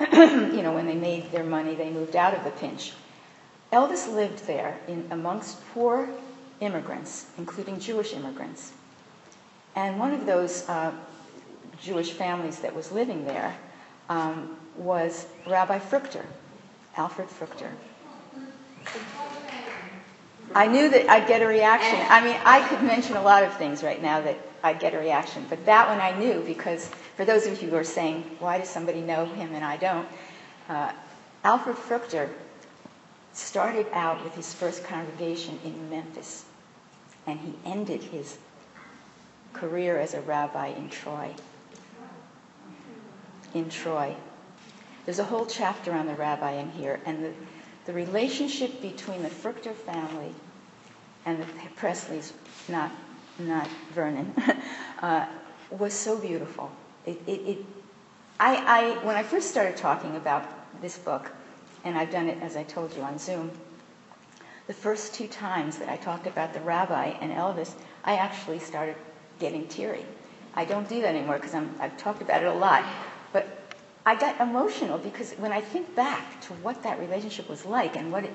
you 0.54 0.62
know, 0.62 0.72
when 0.72 0.86
they 0.86 0.96
made 0.96 1.30
their 1.30 1.44
money, 1.44 1.74
they 1.74 1.90
moved 1.90 2.16
out 2.16 2.34
of 2.34 2.44
the 2.44 2.50
Pinch. 2.50 2.92
Elvis 3.72 4.12
lived 4.12 4.46
there 4.46 4.78
in, 4.88 5.06
amongst 5.10 5.64
poor 5.72 6.08
immigrants, 6.60 7.26
including 7.38 7.78
Jewish 7.78 8.12
immigrants. 8.12 8.72
And 9.74 9.98
one 9.98 10.12
of 10.12 10.26
those 10.26 10.68
uh, 10.68 10.92
Jewish 11.80 12.12
families 12.12 12.60
that 12.60 12.74
was 12.74 12.92
living 12.92 13.24
there 13.24 13.56
um, 14.08 14.56
was 14.76 15.26
Rabbi 15.46 15.78
Fruchter, 15.78 16.24
Alfred 16.96 17.28
Fruchter. 17.28 17.70
I 20.54 20.66
knew 20.66 20.90
that 20.90 21.08
I'd 21.08 21.26
get 21.26 21.40
a 21.40 21.46
reaction. 21.46 21.98
I 22.10 22.22
mean, 22.22 22.36
I 22.44 22.66
could 22.68 22.82
mention 22.82 23.16
a 23.16 23.22
lot 23.22 23.42
of 23.42 23.56
things 23.56 23.82
right 23.82 24.02
now 24.02 24.20
that 24.20 24.38
I'd 24.62 24.78
get 24.78 24.94
a 24.94 24.98
reaction, 24.98 25.46
but 25.48 25.64
that 25.64 25.88
one 25.88 26.00
I 26.00 26.16
knew 26.18 26.42
because 26.44 26.90
for 27.16 27.24
those 27.24 27.46
of 27.46 27.60
you 27.62 27.70
who 27.70 27.76
are 27.76 27.84
saying, 27.84 28.22
why 28.38 28.58
does 28.58 28.68
somebody 28.68 29.00
know 29.00 29.24
him 29.24 29.54
and 29.54 29.64
I 29.64 29.76
don't? 29.78 30.06
Uh, 30.68 30.92
Alfred 31.44 31.76
Fruchter 31.76 32.28
started 33.32 33.86
out 33.92 34.22
with 34.22 34.34
his 34.34 34.52
first 34.52 34.84
congregation 34.84 35.58
in 35.64 35.88
Memphis, 35.88 36.44
and 37.26 37.40
he 37.40 37.54
ended 37.64 38.02
his 38.02 38.38
career 39.52 39.98
as 39.98 40.14
a 40.14 40.20
rabbi 40.20 40.68
in 40.68 40.88
Troy. 40.88 41.34
In 43.54 43.68
Troy. 43.68 44.14
There's 45.04 45.18
a 45.18 45.24
whole 45.24 45.46
chapter 45.46 45.92
on 45.92 46.06
the 46.06 46.14
rabbi 46.14 46.52
in 46.52 46.70
here, 46.70 47.00
and 47.04 47.24
the, 47.24 47.32
the 47.86 47.92
relationship 47.92 48.80
between 48.80 49.22
the 49.22 49.28
Fruchter 49.28 49.74
family 49.74 50.34
and 51.26 51.40
the 51.40 51.46
Presleys, 51.76 52.32
not, 52.68 52.90
not 53.38 53.68
Vernon, 53.92 54.32
uh, 55.02 55.26
was 55.70 55.92
so 55.92 56.16
beautiful. 56.18 56.70
It, 57.06 57.20
it, 57.26 57.40
it, 57.48 57.58
I, 58.38 58.56
I, 58.56 59.04
when 59.04 59.16
I 59.16 59.22
first 59.22 59.50
started 59.50 59.76
talking 59.76 60.16
about 60.16 60.48
this 60.80 60.98
book, 60.98 61.30
and 61.84 61.98
I've 61.98 62.10
done 62.10 62.28
it, 62.28 62.40
as 62.42 62.56
I 62.56 62.62
told 62.62 62.94
you, 62.94 63.02
on 63.02 63.18
Zoom, 63.18 63.50
the 64.66 64.72
first 64.72 65.14
two 65.14 65.26
times 65.26 65.78
that 65.78 65.88
I 65.88 65.96
talked 65.96 66.26
about 66.26 66.54
the 66.54 66.60
rabbi 66.60 67.06
and 67.20 67.32
Elvis, 67.32 67.74
I 68.04 68.14
actually 68.16 68.60
started 68.60 68.96
getting 69.42 69.66
teary. 69.66 70.06
I 70.54 70.64
don't 70.64 70.88
do 70.88 71.00
that 71.02 71.14
anymore 71.14 71.36
because 71.36 71.54
I've 71.54 71.96
talked 71.98 72.22
about 72.22 72.42
it 72.42 72.48
a 72.48 72.54
lot. 72.54 72.84
But 73.32 73.44
I 74.06 74.14
got 74.14 74.40
emotional 74.40 74.98
because 74.98 75.32
when 75.32 75.52
I 75.52 75.60
think 75.60 75.94
back 75.96 76.40
to 76.42 76.52
what 76.54 76.82
that 76.84 76.98
relationship 77.00 77.48
was 77.48 77.66
like 77.66 77.96
and 77.96 78.12
what 78.12 78.24
it 78.24 78.32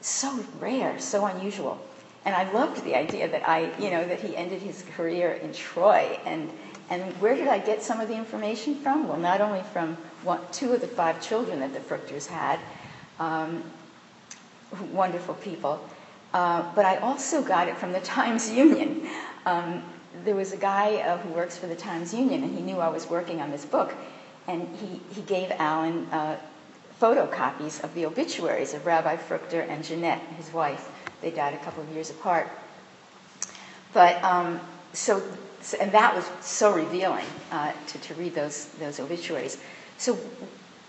so 0.00 0.44
rare, 0.60 0.98
so 0.98 1.26
unusual. 1.26 1.78
And 2.24 2.34
I 2.34 2.50
loved 2.52 2.84
the 2.84 2.94
idea 2.94 3.28
that 3.28 3.48
I, 3.48 3.70
you 3.78 3.90
know, 3.90 4.06
that 4.06 4.20
he 4.20 4.36
ended 4.36 4.62
his 4.62 4.84
career 4.96 5.32
in 5.32 5.52
Troy. 5.52 6.18
And 6.24 6.50
and 6.90 7.02
where 7.20 7.34
did 7.34 7.48
I 7.48 7.58
get 7.58 7.82
some 7.82 8.00
of 8.00 8.08
the 8.08 8.16
information 8.16 8.76
from? 8.76 9.08
Well, 9.08 9.18
not 9.18 9.42
only 9.42 9.62
from 9.74 9.96
one, 10.22 10.40
two 10.52 10.72
of 10.72 10.80
the 10.80 10.88
five 10.88 11.20
children 11.20 11.60
that 11.60 11.74
the 11.74 11.80
Fruchters 11.80 12.26
had, 12.26 12.58
um, 13.18 13.62
wonderful 14.92 15.34
people, 15.34 15.84
uh, 16.32 16.64
but 16.74 16.86
I 16.86 16.96
also 16.96 17.42
got 17.42 17.68
it 17.68 17.76
from 17.76 17.92
the 17.92 18.00
Times 18.00 18.50
Union. 18.50 19.06
Um, 19.46 19.82
there 20.24 20.34
was 20.34 20.52
a 20.52 20.56
guy 20.56 20.96
uh, 20.96 21.18
who 21.18 21.30
works 21.30 21.56
for 21.56 21.66
the 21.66 21.76
Times 21.76 22.14
Union, 22.14 22.42
and 22.42 22.56
he 22.56 22.62
knew 22.62 22.78
I 22.78 22.88
was 22.88 23.08
working 23.08 23.40
on 23.40 23.50
this 23.50 23.64
book, 23.64 23.94
and 24.46 24.68
he, 24.76 25.00
he 25.14 25.22
gave 25.22 25.50
Alan 25.52 26.06
uh, 26.06 26.38
photocopies 27.00 27.82
of 27.84 27.94
the 27.94 28.06
obituaries 28.06 28.74
of 28.74 28.86
Rabbi 28.86 29.16
Fruchter 29.16 29.68
and 29.68 29.84
Jeanette, 29.84 30.20
his 30.36 30.52
wife. 30.52 30.90
They 31.20 31.30
died 31.30 31.54
a 31.54 31.58
couple 31.58 31.82
of 31.82 31.88
years 31.90 32.10
apart. 32.10 32.48
But 33.92 34.22
um, 34.22 34.60
so, 34.92 35.22
and 35.80 35.92
that 35.92 36.14
was 36.14 36.28
so 36.40 36.72
revealing 36.72 37.26
uh, 37.50 37.72
to, 37.88 37.98
to 37.98 38.14
read 38.14 38.34
those, 38.34 38.66
those 38.80 39.00
obituaries. 39.00 39.58
So, 39.96 40.18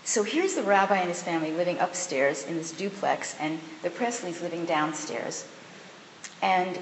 so 0.04 0.22
here's 0.22 0.54
the 0.54 0.62
rabbi 0.62 0.96
and 0.96 1.08
his 1.08 1.22
family 1.22 1.52
living 1.52 1.78
upstairs 1.78 2.44
in 2.46 2.56
this 2.56 2.72
duplex, 2.72 3.36
and 3.38 3.58
the 3.82 3.90
Presleys 3.90 4.40
living 4.42 4.64
downstairs. 4.64 5.46
And 6.42 6.78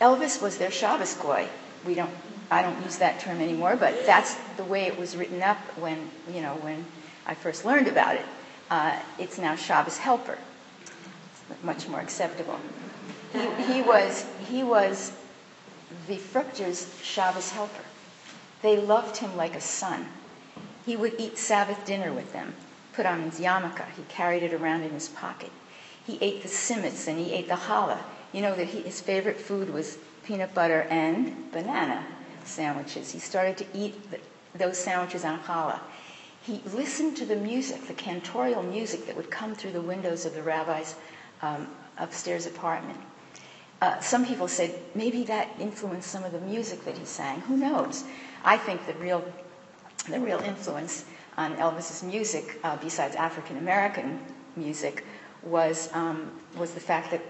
Elvis 0.00 0.40
was 0.40 0.58
their 0.58 0.70
Shabbos 0.70 1.14
goy. 1.14 1.48
We 1.86 1.94
don't, 1.94 2.10
I 2.50 2.62
don't 2.62 2.82
use 2.84 2.98
that 2.98 3.20
term 3.20 3.40
anymore, 3.40 3.76
but 3.76 4.06
that's 4.06 4.34
the 4.56 4.64
way 4.64 4.86
it 4.86 4.98
was 4.98 5.16
written 5.16 5.42
up 5.42 5.58
when, 5.76 6.10
you 6.32 6.40
know, 6.40 6.54
when 6.56 6.84
I 7.26 7.34
first 7.34 7.64
learned 7.64 7.88
about 7.88 8.16
it. 8.16 8.24
Uh, 8.70 8.98
it's 9.18 9.38
now 9.38 9.56
Shabbos 9.56 9.98
helper. 9.98 10.38
It's 10.82 11.64
much 11.64 11.88
more 11.88 12.00
acceptable. 12.00 12.58
He, 13.32 13.72
he 13.72 13.82
was, 13.82 14.26
he 14.48 14.62
was 14.62 15.12
the 16.06 16.16
Fruchter's 16.16 16.94
Shabbos 17.02 17.50
helper. 17.50 17.84
They 18.62 18.76
loved 18.76 19.16
him 19.16 19.36
like 19.36 19.54
a 19.54 19.60
son. 19.60 20.06
He 20.84 20.96
would 20.96 21.14
eat 21.18 21.38
Sabbath 21.38 21.84
dinner 21.84 22.12
with 22.12 22.32
them, 22.32 22.54
put 22.92 23.06
on 23.06 23.22
his 23.22 23.40
yarmulke. 23.40 23.84
He 23.96 24.02
carried 24.08 24.42
it 24.42 24.52
around 24.52 24.82
in 24.82 24.90
his 24.90 25.08
pocket. 25.08 25.50
He 26.06 26.18
ate 26.20 26.42
the 26.42 26.48
simits 26.48 27.06
and 27.06 27.18
he 27.18 27.32
ate 27.32 27.48
the 27.48 27.54
challah. 27.54 27.98
You 28.32 28.42
know 28.42 28.54
that 28.54 28.66
he, 28.68 28.82
his 28.82 29.00
favorite 29.00 29.40
food 29.40 29.72
was 29.72 29.98
peanut 30.24 30.54
butter 30.54 30.82
and 30.90 31.50
banana 31.52 32.04
sandwiches. 32.44 33.12
He 33.12 33.18
started 33.18 33.56
to 33.58 33.66
eat 33.74 34.10
the, 34.10 34.18
those 34.58 34.78
sandwiches 34.78 35.24
on 35.24 35.40
challah. 35.40 35.80
He 36.42 36.60
listened 36.72 37.16
to 37.18 37.26
the 37.26 37.36
music, 37.36 37.86
the 37.86 37.94
cantorial 37.94 38.62
music 38.62 39.06
that 39.06 39.16
would 39.16 39.30
come 39.30 39.54
through 39.54 39.72
the 39.72 39.80
windows 39.80 40.24
of 40.24 40.34
the 40.34 40.42
rabbi's 40.42 40.94
um, 41.42 41.68
upstairs 41.98 42.46
apartment. 42.46 42.98
Uh, 43.80 43.98
some 44.00 44.26
people 44.26 44.48
said 44.48 44.74
maybe 44.94 45.24
that 45.24 45.48
influenced 45.58 46.10
some 46.10 46.24
of 46.24 46.32
the 46.32 46.40
music 46.40 46.84
that 46.84 46.98
he 46.98 47.04
sang. 47.04 47.40
Who 47.42 47.56
knows? 47.56 48.04
I 48.44 48.56
think 48.56 48.86
the 48.86 48.94
real, 48.94 49.24
the 50.08 50.18
real 50.18 50.40
influence 50.40 51.04
on 51.36 51.54
Elvis's 51.56 52.02
music, 52.02 52.58
uh, 52.64 52.76
besides 52.76 53.14
African 53.14 53.56
American 53.58 54.20
music, 54.56 55.04
was 55.42 55.88
um, 55.92 56.32
was 56.56 56.72
the 56.72 56.80
fact 56.80 57.12
that 57.12 57.22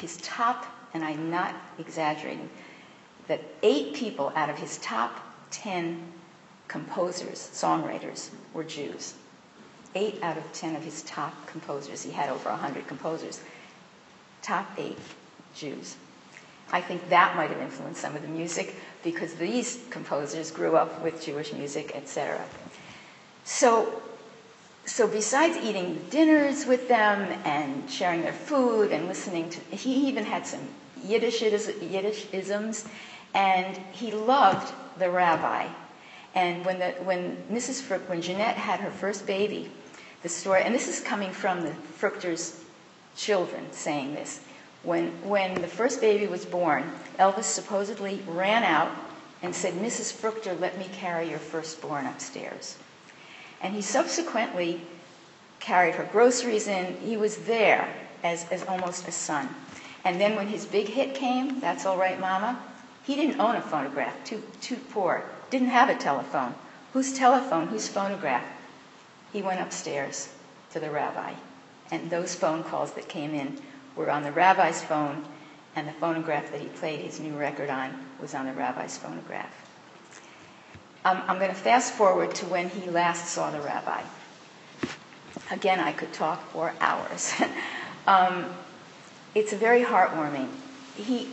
his 0.00 0.16
top, 0.18 0.66
and 0.94 1.04
I'm 1.04 1.30
not 1.30 1.54
exaggerating, 1.78 2.48
that 3.28 3.40
eight 3.62 3.94
people 3.94 4.32
out 4.34 4.50
of 4.50 4.58
his 4.58 4.78
top 4.78 5.20
ten 5.50 6.12
composers, 6.68 7.50
songwriters, 7.52 8.30
were 8.54 8.64
Jews. 8.64 9.14
Eight 9.94 10.22
out 10.22 10.36
of 10.36 10.52
ten 10.52 10.76
of 10.76 10.82
his 10.82 11.02
top 11.02 11.34
composers, 11.46 12.02
he 12.02 12.12
had 12.12 12.30
over 12.30 12.48
a 12.48 12.52
100 12.52 12.86
composers, 12.86 13.40
top 14.42 14.66
eight 14.78 14.98
Jews. 15.54 15.96
I 16.72 16.80
think 16.80 17.08
that 17.08 17.34
might 17.36 17.50
have 17.50 17.60
influenced 17.60 18.00
some 18.00 18.14
of 18.14 18.22
the 18.22 18.28
music 18.28 18.76
because 19.02 19.34
these 19.34 19.84
composers 19.90 20.50
grew 20.50 20.76
up 20.76 21.02
with 21.02 21.20
Jewish 21.20 21.52
music, 21.52 21.92
etc. 21.96 22.44
So, 23.44 24.00
so 24.90 25.06
besides 25.06 25.56
eating 25.56 26.04
dinners 26.10 26.66
with 26.66 26.88
them 26.88 27.32
and 27.44 27.88
sharing 27.88 28.22
their 28.22 28.32
food 28.32 28.90
and 28.90 29.06
listening 29.06 29.48
to, 29.48 29.60
he 29.74 30.08
even 30.08 30.24
had 30.24 30.44
some 30.44 30.60
Yiddish 31.04 31.40
Yiddishisms, 31.40 32.88
and 33.32 33.76
he 33.92 34.10
loved 34.10 34.72
the 34.98 35.08
rabbi. 35.08 35.68
And 36.34 36.64
when 36.64 36.80
the 36.80 36.90
when 37.04 37.36
Mrs. 37.50 37.80
Frucht, 37.80 38.08
when 38.08 38.20
Jeanette 38.20 38.56
had 38.56 38.80
her 38.80 38.90
first 38.90 39.26
baby, 39.26 39.70
the 40.22 40.28
story, 40.28 40.62
and 40.62 40.74
this 40.74 40.88
is 40.88 41.00
coming 41.00 41.30
from 41.30 41.62
the 41.62 41.70
Fruchters' 41.98 42.60
children 43.16 43.72
saying 43.72 44.14
this. 44.14 44.40
When, 44.82 45.08
when 45.28 45.54
the 45.60 45.68
first 45.68 46.00
baby 46.00 46.26
was 46.26 46.44
born, 46.44 46.90
Elvis 47.18 47.44
supposedly 47.44 48.22
ran 48.26 48.64
out 48.64 48.90
and 49.42 49.54
said, 49.54 49.74
Mrs. 49.74 50.12
Fruchter, 50.12 50.58
let 50.58 50.78
me 50.78 50.88
carry 50.92 51.28
your 51.28 51.38
firstborn 51.38 52.06
upstairs. 52.06 52.76
And 53.60 53.74
he 53.74 53.82
subsequently 53.82 54.80
carried 55.58 55.94
her 55.96 56.08
groceries 56.10 56.66
in. 56.66 56.96
He 56.96 57.16
was 57.16 57.36
there 57.38 57.88
as, 58.22 58.46
as 58.50 58.64
almost 58.64 59.06
a 59.08 59.12
son. 59.12 59.48
And 60.04 60.20
then 60.20 60.36
when 60.36 60.48
his 60.48 60.64
big 60.64 60.88
hit 60.88 61.14
came, 61.14 61.60
That's 61.60 61.84
All 61.84 61.98
Right, 61.98 62.18
Mama, 62.18 62.58
he 63.04 63.16
didn't 63.16 63.40
own 63.40 63.56
a 63.56 63.60
phonograph, 63.60 64.24
too, 64.24 64.42
too 64.60 64.76
poor, 64.76 65.24
didn't 65.50 65.68
have 65.68 65.88
a 65.88 65.94
telephone. 65.94 66.54
Whose 66.92 67.12
telephone, 67.12 67.68
whose 67.68 67.88
phonograph? 67.88 68.44
He 69.32 69.42
went 69.42 69.60
upstairs 69.60 70.32
to 70.72 70.80
the 70.80 70.90
rabbi. 70.90 71.34
And 71.90 72.10
those 72.10 72.34
phone 72.34 72.64
calls 72.64 72.92
that 72.92 73.08
came 73.08 73.34
in 73.34 73.60
were 73.96 74.10
on 74.10 74.22
the 74.22 74.32
rabbi's 74.32 74.82
phone, 74.82 75.24
and 75.76 75.86
the 75.86 75.92
phonograph 75.92 76.50
that 76.50 76.60
he 76.60 76.68
played 76.68 77.00
his 77.00 77.20
new 77.20 77.36
record 77.36 77.70
on 77.70 78.06
was 78.20 78.34
on 78.34 78.46
the 78.46 78.52
rabbi's 78.52 78.96
phonograph. 78.96 79.59
Um, 81.04 81.22
I'm 81.28 81.38
going 81.38 81.50
to 81.50 81.56
fast 81.56 81.94
forward 81.94 82.34
to 82.36 82.46
when 82.46 82.68
he 82.68 82.90
last 82.90 83.26
saw 83.28 83.50
the 83.50 83.60
rabbi. 83.60 84.02
Again, 85.50 85.80
I 85.80 85.92
could 85.92 86.12
talk 86.12 86.44
for 86.50 86.74
hours. 86.80 87.32
um, 88.06 88.46
it's 89.34 89.52
very 89.52 89.82
heartwarming. 89.82 90.48
He, 90.96 91.28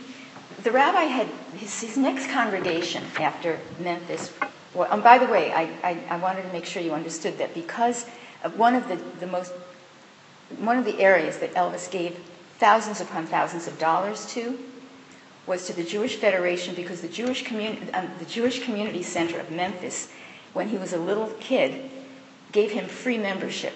the 0.63 0.71
rabbi 0.71 1.03
had 1.03 1.27
his, 1.56 1.82
his 1.82 1.97
next 1.97 2.30
congregation 2.32 3.03
after 3.19 3.60
Memphis. 3.80 4.32
Well, 4.73 4.91
and 4.91 5.03
by 5.03 5.17
the 5.17 5.27
way, 5.27 5.51
I, 5.51 5.63
I, 5.84 6.03
I 6.12 6.17
wanted 6.17 6.43
to 6.43 6.51
make 6.53 6.65
sure 6.65 6.82
you 6.82 6.93
understood 6.93 7.38
that 7.39 7.53
because 7.53 8.06
one 8.56 8.75
of 8.75 8.88
the, 8.88 8.95
the 9.19 9.27
most 9.27 9.51
one 10.60 10.77
of 10.77 10.86
the 10.86 10.99
areas 11.01 11.39
that 11.39 11.53
Elvis 11.56 11.91
gave 11.91 12.17
thousands 12.58 13.01
upon 13.01 13.25
thousands 13.25 13.67
of 13.67 13.77
dollars 13.80 14.25
to 14.27 14.58
was 15.47 15.65
to 15.65 15.73
the 15.73 15.83
Jewish 15.83 16.17
Federation 16.17 16.75
because 16.75 17.01
the 17.01 17.07
Jewish, 17.07 17.43
community, 17.43 17.91
um, 17.93 18.12
the 18.19 18.25
Jewish 18.25 18.63
Community 18.63 19.01
Center 19.01 19.39
of 19.39 19.49
Memphis, 19.49 20.12
when 20.53 20.67
he 20.67 20.77
was 20.77 20.93
a 20.93 20.97
little 20.97 21.27
kid, 21.39 21.89
gave 22.51 22.71
him 22.71 22.88
free 22.88 23.17
membership 23.17 23.73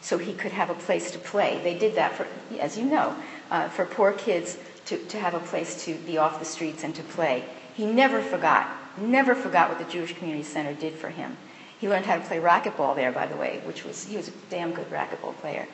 so 0.00 0.18
he 0.18 0.32
could 0.32 0.52
have 0.52 0.70
a 0.70 0.74
place 0.74 1.10
to 1.10 1.18
play. 1.18 1.60
They 1.62 1.78
did 1.78 1.94
that 1.96 2.14
for, 2.14 2.26
as 2.58 2.78
you 2.78 2.84
know, 2.84 3.14
uh, 3.50 3.68
for 3.68 3.84
poor 3.84 4.12
kids 4.12 4.56
to, 4.86 4.98
to 4.98 5.18
have 5.18 5.34
a 5.34 5.40
place 5.40 5.84
to 5.84 5.94
be 5.94 6.16
off 6.16 6.38
the 6.38 6.44
streets 6.44 6.84
and 6.84 6.94
to 6.94 7.02
play. 7.02 7.44
He 7.74 7.86
never 7.86 8.22
forgot, 8.22 8.68
never 8.98 9.34
forgot 9.34 9.68
what 9.68 9.78
the 9.78 9.92
Jewish 9.92 10.16
Community 10.16 10.44
Center 10.44 10.72
did 10.74 10.94
for 10.94 11.10
him. 11.10 11.36
He 11.78 11.88
learned 11.88 12.06
how 12.06 12.16
to 12.16 12.24
play 12.24 12.38
racquetball 12.38 12.96
there, 12.96 13.12
by 13.12 13.26
the 13.26 13.36
way, 13.36 13.60
which 13.64 13.84
was, 13.84 14.06
he 14.06 14.16
was 14.16 14.28
a 14.28 14.32
damn 14.48 14.72
good 14.72 14.88
racquetball 14.90 15.36
player. 15.38 15.66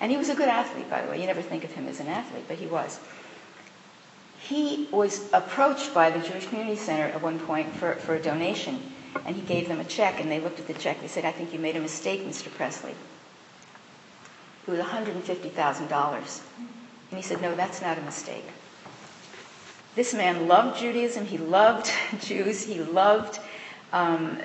And 0.00 0.10
he 0.10 0.18
was 0.18 0.28
a 0.28 0.34
good 0.34 0.48
athlete, 0.48 0.90
by 0.90 1.00
the 1.00 1.10
way. 1.10 1.20
You 1.20 1.26
never 1.26 1.42
think 1.42 1.64
of 1.64 1.72
him 1.72 1.88
as 1.88 2.00
an 2.00 2.08
athlete, 2.08 2.44
but 2.46 2.58
he 2.58 2.66
was. 2.66 3.00
He 4.48 4.88
was 4.90 5.30
approached 5.32 5.92
by 5.92 6.10
the 6.10 6.26
Jewish 6.26 6.46
Community 6.46 6.76
Center 6.76 7.04
at 7.04 7.20
one 7.20 7.38
point 7.38 7.70
for, 7.76 7.94
for 7.96 8.14
a 8.14 8.22
donation, 8.22 8.80
and 9.26 9.36
he 9.36 9.42
gave 9.42 9.68
them 9.68 9.78
a 9.78 9.84
check, 9.84 10.20
and 10.20 10.30
they 10.30 10.40
looked 10.40 10.58
at 10.58 10.66
the 10.66 10.74
check. 10.74 11.00
They 11.02 11.08
said, 11.08 11.26
I 11.26 11.32
think 11.32 11.52
you 11.52 11.58
made 11.58 11.76
a 11.76 11.80
mistake, 11.80 12.24
Mr. 12.26 12.50
Presley. 12.50 12.94
It 14.66 14.70
was 14.70 14.80
$150,000. 14.80 16.40
And 17.10 17.16
he 17.16 17.22
said, 17.22 17.42
No, 17.42 17.54
that's 17.54 17.82
not 17.82 17.98
a 17.98 18.02
mistake. 18.02 18.44
This 19.94 20.14
man 20.14 20.46
loved 20.48 20.78
Judaism, 20.78 21.26
he 21.26 21.38
loved 21.38 21.90
Jews, 22.20 22.62
he 22.62 22.80
loved 22.80 23.40
um, 23.92 24.38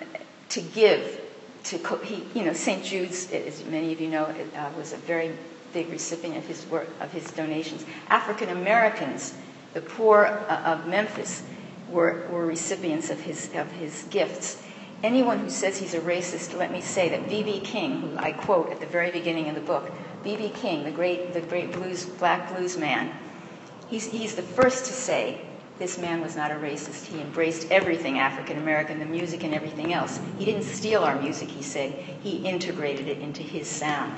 to 0.49 0.61
give 0.61 1.21
to 1.65 1.77
he, 2.03 2.23
you 2.37 2.45
know, 2.45 2.53
St. 2.53 2.83
Jude's, 2.83 3.31
as 3.31 3.63
many 3.65 3.93
of 3.93 4.01
you 4.01 4.09
know, 4.09 4.25
uh, 4.25 4.69
was 4.77 4.91
a 4.93 4.97
very 4.97 5.31
big 5.73 5.89
recipient 5.89 6.37
of 6.37 6.45
his 6.45 6.65
work, 6.67 6.89
of 6.99 7.11
his 7.11 7.31
donations. 7.31 7.85
African 8.09 8.49
Americans, 8.49 9.35
the 9.73 9.81
poor 9.81 10.25
uh, 10.49 10.61
of 10.65 10.87
Memphis, 10.87 11.43
were, 11.89 12.27
were 12.31 12.45
recipients 12.45 13.09
of 13.09 13.19
his 13.21 13.49
of 13.55 13.71
his 13.73 14.03
gifts. 14.09 14.61
Anyone 15.03 15.39
who 15.39 15.49
says 15.49 15.77
he's 15.77 15.93
a 15.93 15.99
racist, 15.99 16.57
let 16.57 16.71
me 16.71 16.79
say 16.79 17.09
that 17.09 17.27
B.B. 17.27 17.59
King, 17.59 17.99
who 17.99 18.17
I 18.17 18.31
quote 18.31 18.71
at 18.71 18.79
the 18.79 18.85
very 18.85 19.11
beginning 19.11 19.49
of 19.49 19.55
the 19.55 19.61
book, 19.61 19.91
B.B. 20.23 20.51
King, 20.55 20.83
the 20.83 20.91
great 20.91 21.33
the 21.33 21.41
great 21.41 21.71
blues 21.71 22.05
black 22.05 22.55
blues 22.55 22.77
man, 22.77 23.11
he's 23.89 24.09
he's 24.09 24.35
the 24.35 24.41
first 24.41 24.85
to 24.85 24.93
say 24.93 25.41
this 25.79 25.97
man 25.97 26.21
was 26.21 26.35
not 26.35 26.51
a 26.51 26.55
racist. 26.55 27.05
He 27.05 27.19
embraced 27.19 27.71
everything 27.71 28.19
African 28.19 28.57
American, 28.57 28.99
the 28.99 29.05
music 29.05 29.43
and 29.43 29.53
everything 29.53 29.93
else. 29.93 30.19
He 30.37 30.45
didn't 30.45 30.63
steal 30.63 31.03
our 31.03 31.19
music, 31.19 31.49
he 31.49 31.63
said. 31.63 31.91
He 32.21 32.37
integrated 32.37 33.07
it 33.07 33.19
into 33.19 33.41
his 33.41 33.67
sound. 33.67 34.13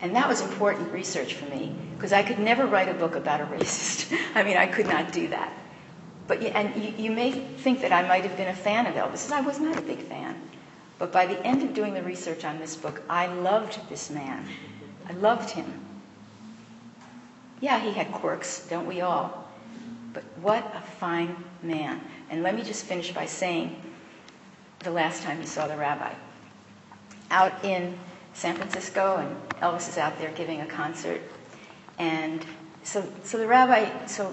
And 0.00 0.14
that 0.14 0.28
was 0.28 0.40
important 0.40 0.92
research 0.92 1.34
for 1.34 1.46
me 1.46 1.74
because 1.96 2.12
I 2.12 2.22
could 2.22 2.38
never 2.38 2.66
write 2.66 2.88
a 2.88 2.94
book 2.94 3.16
about 3.16 3.40
a 3.40 3.44
racist. 3.46 4.16
I 4.34 4.42
mean, 4.44 4.56
I 4.56 4.66
could 4.66 4.86
not 4.86 5.12
do 5.12 5.28
that. 5.28 5.52
But 6.28 6.42
and 6.42 6.82
you, 6.82 6.92
you 6.96 7.10
may 7.10 7.32
think 7.32 7.80
that 7.80 7.92
I 7.92 8.06
might 8.06 8.22
have 8.24 8.36
been 8.36 8.48
a 8.48 8.54
fan 8.54 8.86
of 8.86 8.94
Elvis. 8.94 9.32
I 9.32 9.40
was 9.40 9.58
not 9.58 9.76
a 9.78 9.82
big 9.82 9.98
fan. 10.00 10.40
But 10.98 11.12
by 11.12 11.26
the 11.26 11.44
end 11.46 11.62
of 11.62 11.74
doing 11.74 11.94
the 11.94 12.02
research 12.02 12.44
on 12.44 12.58
this 12.58 12.76
book, 12.76 13.02
I 13.08 13.26
loved 13.26 13.78
this 13.88 14.10
man. 14.10 14.46
I 15.08 15.12
loved 15.12 15.50
him. 15.50 15.80
Yeah, 17.60 17.80
he 17.80 17.92
had 17.92 18.12
quirks, 18.12 18.66
don't 18.68 18.86
we 18.86 19.00
all? 19.00 19.48
But 20.12 20.24
what 20.42 20.64
a 20.76 20.80
fine 20.80 21.36
man. 21.62 22.00
And 22.30 22.42
let 22.42 22.54
me 22.54 22.62
just 22.62 22.84
finish 22.84 23.12
by 23.12 23.26
saying 23.26 23.80
the 24.80 24.90
last 24.90 25.22
time 25.22 25.40
he 25.40 25.46
saw 25.46 25.66
the 25.66 25.76
rabbi. 25.76 26.12
Out 27.30 27.64
in 27.64 27.98
San 28.38 28.54
Francisco, 28.54 29.16
and 29.16 29.60
Elvis 29.60 29.88
is 29.88 29.98
out 29.98 30.16
there 30.20 30.30
giving 30.30 30.60
a 30.60 30.66
concert. 30.66 31.20
And 31.98 32.46
so, 32.84 33.04
so 33.24 33.36
the 33.36 33.48
rabbi 33.48 34.06
so 34.06 34.32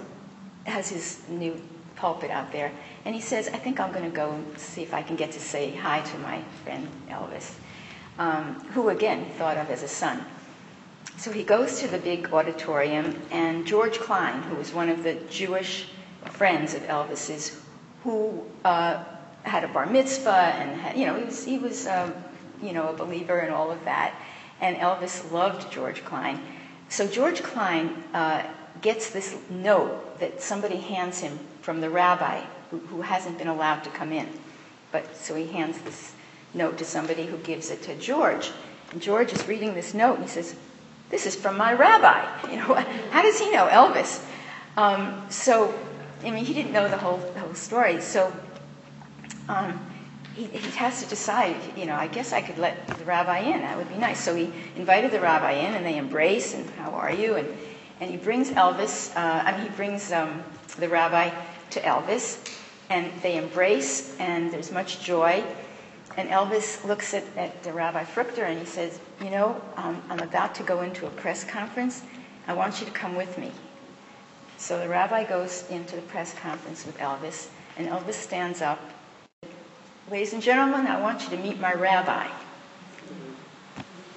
has 0.64 0.88
his 0.88 1.22
new 1.28 1.60
pulpit 1.96 2.30
out 2.30 2.52
there, 2.52 2.70
and 3.04 3.16
he 3.16 3.20
says, 3.20 3.48
I 3.48 3.58
think 3.58 3.80
I'm 3.80 3.90
going 3.90 4.08
to 4.08 4.16
go 4.16 4.30
and 4.30 4.56
see 4.56 4.82
if 4.82 4.94
I 4.94 5.02
can 5.02 5.16
get 5.16 5.32
to 5.32 5.40
say 5.40 5.74
hi 5.74 6.02
to 6.02 6.18
my 6.18 6.40
friend 6.62 6.86
Elvis, 7.08 7.54
um, 8.16 8.54
who 8.74 8.90
again 8.90 9.26
thought 9.38 9.56
of 9.56 9.70
as 9.70 9.82
a 9.82 9.88
son. 9.88 10.24
So 11.16 11.32
he 11.32 11.42
goes 11.42 11.80
to 11.80 11.88
the 11.88 11.98
big 11.98 12.32
auditorium, 12.32 13.20
and 13.32 13.66
George 13.66 13.98
Klein, 13.98 14.40
who 14.42 14.54
was 14.54 14.72
one 14.72 14.88
of 14.88 15.02
the 15.02 15.14
Jewish 15.30 15.88
friends 16.26 16.74
of 16.74 16.82
Elvis's, 16.82 17.60
who 18.04 18.44
uh, 18.64 19.02
had 19.42 19.64
a 19.64 19.68
bar 19.68 19.86
mitzvah, 19.86 20.30
and 20.30 20.80
had, 20.80 20.96
you 20.96 21.06
know 21.06 21.16
he 21.16 21.24
was 21.24 21.44
he 21.44 21.58
was 21.58 21.88
um, 21.88 22.14
you 22.62 22.72
know 22.72 22.88
a 22.88 22.92
believer 22.92 23.38
and 23.38 23.52
all 23.52 23.70
of 23.70 23.84
that, 23.84 24.14
and 24.60 24.76
Elvis 24.76 25.30
loved 25.30 25.70
George 25.70 26.04
Klein. 26.04 26.40
So 26.88 27.06
George 27.06 27.42
Klein 27.42 28.04
uh, 28.14 28.42
gets 28.80 29.10
this 29.10 29.36
note 29.50 30.20
that 30.20 30.40
somebody 30.40 30.76
hands 30.76 31.20
him 31.20 31.38
from 31.60 31.80
the 31.80 31.90
rabbi 31.90 32.42
who, 32.70 32.78
who 32.78 33.02
hasn't 33.02 33.38
been 33.38 33.48
allowed 33.48 33.82
to 33.84 33.90
come 33.90 34.12
in, 34.12 34.28
but 34.92 35.16
so 35.16 35.34
he 35.34 35.46
hands 35.46 35.78
this 35.80 36.12
note 36.54 36.78
to 36.78 36.84
somebody 36.84 37.26
who 37.26 37.36
gives 37.38 37.70
it 37.70 37.82
to 37.82 37.94
George. 37.96 38.50
And 38.92 39.02
George 39.02 39.32
is 39.32 39.46
reading 39.46 39.74
this 39.74 39.94
note 39.94 40.14
and 40.14 40.24
he 40.24 40.30
says, 40.30 40.56
This 41.10 41.26
is 41.26 41.36
from 41.36 41.56
my 41.56 41.72
rabbi. 41.72 42.24
You 42.50 42.58
know, 42.58 42.74
how 43.10 43.22
does 43.22 43.38
he 43.38 43.50
know 43.50 43.66
Elvis? 43.66 44.24
Um, 44.76 45.26
so, 45.28 45.74
I 46.22 46.30
mean, 46.30 46.44
he 46.44 46.54
didn't 46.54 46.72
know 46.72 46.88
the 46.88 46.96
whole, 46.96 47.18
the 47.18 47.40
whole 47.40 47.54
story. 47.54 48.00
So 48.00 48.32
um, 49.48 49.80
he, 50.36 50.70
has 50.76 51.02
to 51.02 51.08
decide, 51.08 51.56
you 51.76 51.86
know, 51.86 51.94
I 51.94 52.06
guess 52.06 52.32
I 52.32 52.42
could 52.42 52.58
let 52.58 52.86
the 52.86 53.04
rabbi 53.04 53.38
in. 53.38 53.60
That 53.62 53.76
would 53.76 53.88
be 53.88 53.96
nice. 53.96 54.20
So 54.20 54.34
he 54.34 54.52
invited 54.76 55.10
the 55.10 55.20
rabbi 55.20 55.52
in 55.52 55.74
and 55.74 55.84
they 55.84 55.96
embrace 55.96 56.54
and 56.54 56.68
how 56.70 56.90
are 56.90 57.12
you? 57.12 57.36
And, 57.36 57.48
and 58.00 58.10
he 58.10 58.16
brings 58.16 58.50
Elvis, 58.50 59.16
uh, 59.16 59.42
I 59.44 59.52
mean, 59.52 59.62
he 59.62 59.76
brings 59.76 60.12
um, 60.12 60.44
the 60.78 60.88
rabbi 60.88 61.30
to 61.70 61.80
Elvis 61.80 62.46
and 62.90 63.10
they 63.22 63.36
embrace 63.36 64.16
and 64.18 64.52
there's 64.52 64.70
much 64.70 65.02
joy. 65.02 65.42
And 66.16 66.28
Elvis 66.30 66.84
looks 66.84 67.12
at, 67.14 67.24
at 67.36 67.62
the 67.62 67.72
Rabbi 67.72 68.04
Fruchter 68.04 68.44
and 68.44 68.58
he 68.58 68.64
says, 68.64 68.98
You 69.22 69.30
know, 69.30 69.60
um, 69.76 70.02
I'm 70.08 70.20
about 70.20 70.54
to 70.56 70.62
go 70.62 70.80
into 70.80 71.06
a 71.06 71.10
press 71.10 71.44
conference. 71.44 72.02
I 72.46 72.54
want 72.54 72.80
you 72.80 72.86
to 72.86 72.92
come 72.92 73.16
with 73.16 73.36
me. 73.36 73.52
So 74.56 74.78
the 74.78 74.88
rabbi 74.88 75.24
goes 75.24 75.68
into 75.68 75.96
the 75.96 76.02
press 76.02 76.32
conference 76.34 76.86
with 76.86 76.96
Elvis, 76.98 77.48
and 77.76 77.88
Elvis 77.88 78.14
stands 78.14 78.62
up. 78.62 78.80
Ladies 80.08 80.34
and 80.34 80.40
gentlemen, 80.42 80.86
I 80.86 81.00
want 81.00 81.24
you 81.24 81.30
to 81.30 81.36
meet 81.36 81.58
my 81.58 81.74
rabbi. 81.74 82.28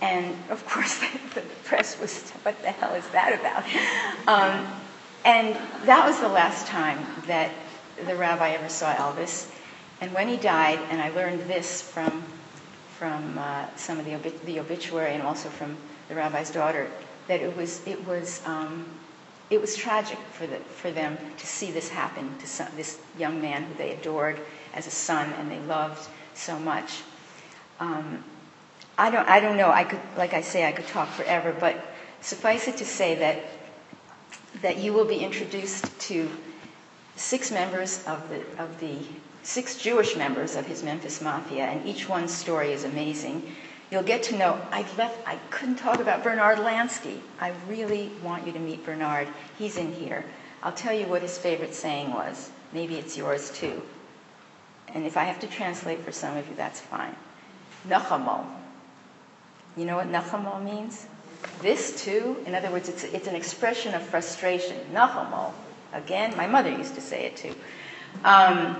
And 0.03 0.35
of 0.51 0.63
course, 0.67 0.99
the 1.33 1.41
press 1.63 1.99
was, 1.99 2.29
What 2.43 2.61
the 2.61 2.69
hell 2.69 2.93
is 2.93 3.07
that 3.09 3.33
about? 3.33 3.63
Um, 4.27 4.67
and 5.25 5.55
that 5.85 6.05
was 6.05 6.19
the 6.19 6.27
last 6.27 6.67
time 6.67 7.03
that 7.25 7.51
the 8.05 8.15
rabbi 8.15 8.51
ever 8.51 8.69
saw 8.69 8.93
Elvis. 8.93 9.51
And 9.99 10.13
when 10.13 10.27
he 10.27 10.37
died, 10.37 10.77
and 10.91 11.01
I 11.01 11.09
learned 11.09 11.41
this 11.49 11.81
from, 11.81 12.23
from 12.99 13.39
uh, 13.39 13.65
some 13.75 13.97
of 13.97 14.05
the, 14.05 14.13
obi- 14.13 14.39
the 14.45 14.59
obituary 14.59 15.15
and 15.15 15.23
also 15.23 15.49
from 15.49 15.75
the 16.07 16.13
rabbi's 16.13 16.51
daughter, 16.51 16.87
that 17.27 17.41
it 17.41 17.57
was, 17.57 17.85
it 17.87 18.05
was, 18.05 18.45
um, 18.45 18.85
it 19.49 19.59
was 19.59 19.75
tragic 19.75 20.19
for, 20.33 20.45
the, 20.45 20.57
for 20.57 20.91
them 20.91 21.17
to 21.39 21.47
see 21.47 21.71
this 21.71 21.89
happen 21.89 22.37
to 22.37 22.45
some, 22.45 22.67
this 22.75 22.99
young 23.17 23.41
man 23.41 23.63
who 23.63 23.73
they 23.73 23.91
adored 23.93 24.39
as 24.73 24.87
a 24.87 24.91
son 24.91 25.31
and 25.39 25.49
they 25.51 25.59
loved 25.61 26.07
so 26.33 26.57
much. 26.59 27.01
Um, 27.79 28.23
I, 28.97 29.09
don't, 29.09 29.27
I 29.29 29.39
don't 29.39 29.57
know. 29.57 29.71
I 29.71 29.83
could, 29.83 29.99
like 30.17 30.33
I 30.33 30.41
say, 30.41 30.67
I 30.67 30.71
could 30.71 30.87
talk 30.87 31.09
forever, 31.09 31.55
but 31.59 31.93
suffice 32.21 32.67
it 32.67 32.77
to 32.77 32.85
say 32.85 33.15
that, 33.15 33.43
that 34.61 34.77
you 34.77 34.93
will 34.93 35.05
be 35.05 35.19
introduced 35.19 35.97
to 36.01 36.29
six 37.15 37.51
members 37.51 38.05
of 38.07 38.27
the, 38.29 38.41
of 38.61 38.79
the 38.79 38.97
six 39.43 39.77
Jewish 39.77 40.15
members 40.15 40.55
of 40.55 40.65
his 40.65 40.83
Memphis 40.83 41.21
Mafia, 41.21 41.65
and 41.65 41.85
each 41.87 42.09
one's 42.09 42.33
story 42.33 42.71
is 42.71 42.83
amazing. 42.83 43.55
You'll 43.91 44.03
get 44.03 44.21
to 44.23 44.37
know. 44.37 44.61
I 44.71 44.85
left. 44.97 45.27
I 45.27 45.37
couldn't 45.49 45.77
talk 45.77 45.99
about 45.99 46.23
Bernard 46.23 46.59
Lansky. 46.59 47.19
I 47.41 47.53
really 47.67 48.11
want 48.23 48.45
you 48.45 48.53
to 48.53 48.59
meet 48.59 48.85
Bernard. 48.85 49.27
He's 49.57 49.77
in 49.77 49.91
here. 49.93 50.23
I'll 50.61 50.73
tell 50.73 50.93
you 50.93 51.07
what 51.07 51.21
his 51.21 51.37
favorite 51.37 51.73
saying 51.73 52.11
was. 52.13 52.51
Maybe 52.71 52.95
it's 52.97 53.17
yours 53.17 53.49
too. 53.49 53.81
And 54.93 55.05
if 55.05 55.17
I 55.17 55.23
have 55.23 55.39
to 55.41 55.47
translate 55.47 55.99
for 55.99 56.11
some 56.11 56.35
of 56.37 56.47
you, 56.47 56.55
that's 56.55 56.79
fine. 56.79 57.15
Nachamo. 57.87 58.45
You 59.77 59.85
know 59.85 59.97
what 59.97 60.07
nachamo 60.07 60.61
means? 60.63 61.07
This 61.61 62.03
too. 62.03 62.37
In 62.45 62.55
other 62.55 62.69
words, 62.71 62.89
it's, 62.89 63.03
it's 63.03 63.27
an 63.27 63.35
expression 63.35 63.93
of 63.93 64.01
frustration. 64.01 64.77
Nachamo. 64.93 65.53
Again, 65.93 66.35
my 66.35 66.47
mother 66.47 66.71
used 66.71 66.95
to 66.95 67.01
say 67.01 67.25
it 67.25 67.37
too. 67.37 67.55
Um, 68.23 68.75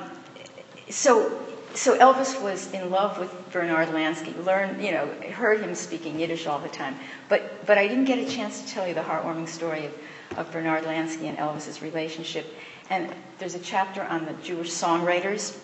so, 0.89 1.41
so 1.73 1.97
Elvis 1.97 2.41
was 2.41 2.71
in 2.73 2.89
love 2.89 3.19
with 3.19 3.31
Bernard 3.51 3.89
Lansky. 3.89 4.35
Learned, 4.43 4.83
you 4.83 4.91
know, 4.91 5.07
heard 5.31 5.61
him 5.61 5.75
speaking 5.75 6.19
Yiddish 6.19 6.47
all 6.47 6.59
the 6.59 6.69
time. 6.69 6.97
But, 7.29 7.65
but 7.65 7.77
I 7.77 7.87
didn't 7.87 8.05
get 8.05 8.19
a 8.19 8.29
chance 8.29 8.61
to 8.61 8.67
tell 8.67 8.87
you 8.87 8.93
the 8.93 9.01
heartwarming 9.01 9.47
story 9.47 9.85
of, 9.85 9.93
of 10.37 10.51
Bernard 10.51 10.83
Lansky 10.83 11.23
and 11.23 11.37
Elvis's 11.37 11.81
relationship. 11.81 12.45
And 12.89 13.13
there's 13.37 13.55
a 13.55 13.59
chapter 13.59 14.03
on 14.03 14.25
the 14.25 14.33
Jewish 14.43 14.71
songwriters 14.71 15.57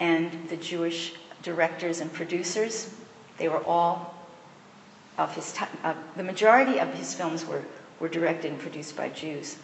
and 0.00 0.48
the 0.48 0.56
Jewish 0.56 1.14
directors 1.42 2.00
and 2.00 2.12
producers. 2.12 2.94
They 3.38 3.48
were 3.48 3.62
all 3.64 4.14
of 5.16 5.34
his 5.34 5.52
time. 5.52 5.68
Uh, 5.84 5.94
the 6.16 6.22
majority 6.22 6.78
of 6.78 6.92
his 6.94 7.14
films 7.14 7.44
were, 7.44 7.64
were 8.00 8.08
directed 8.08 8.52
and 8.52 8.60
produced 8.60 8.96
by 8.96 9.08
Jews. 9.08 9.56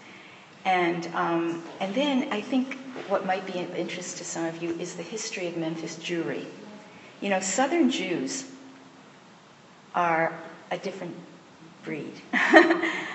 And, 0.64 1.06
um, 1.14 1.62
and 1.80 1.94
then 1.94 2.32
I 2.32 2.40
think 2.40 2.78
what 3.08 3.26
might 3.26 3.46
be 3.46 3.60
of 3.60 3.74
interest 3.76 4.18
to 4.18 4.24
some 4.24 4.44
of 4.44 4.62
you 4.62 4.70
is 4.78 4.94
the 4.94 5.02
history 5.02 5.46
of 5.46 5.56
Memphis 5.56 5.96
Jewry. 5.96 6.46
You 7.20 7.30
know, 7.30 7.40
Southern 7.40 7.90
Jews 7.90 8.46
are 9.94 10.32
a 10.70 10.78
different 10.78 11.14
breed. 11.84 12.14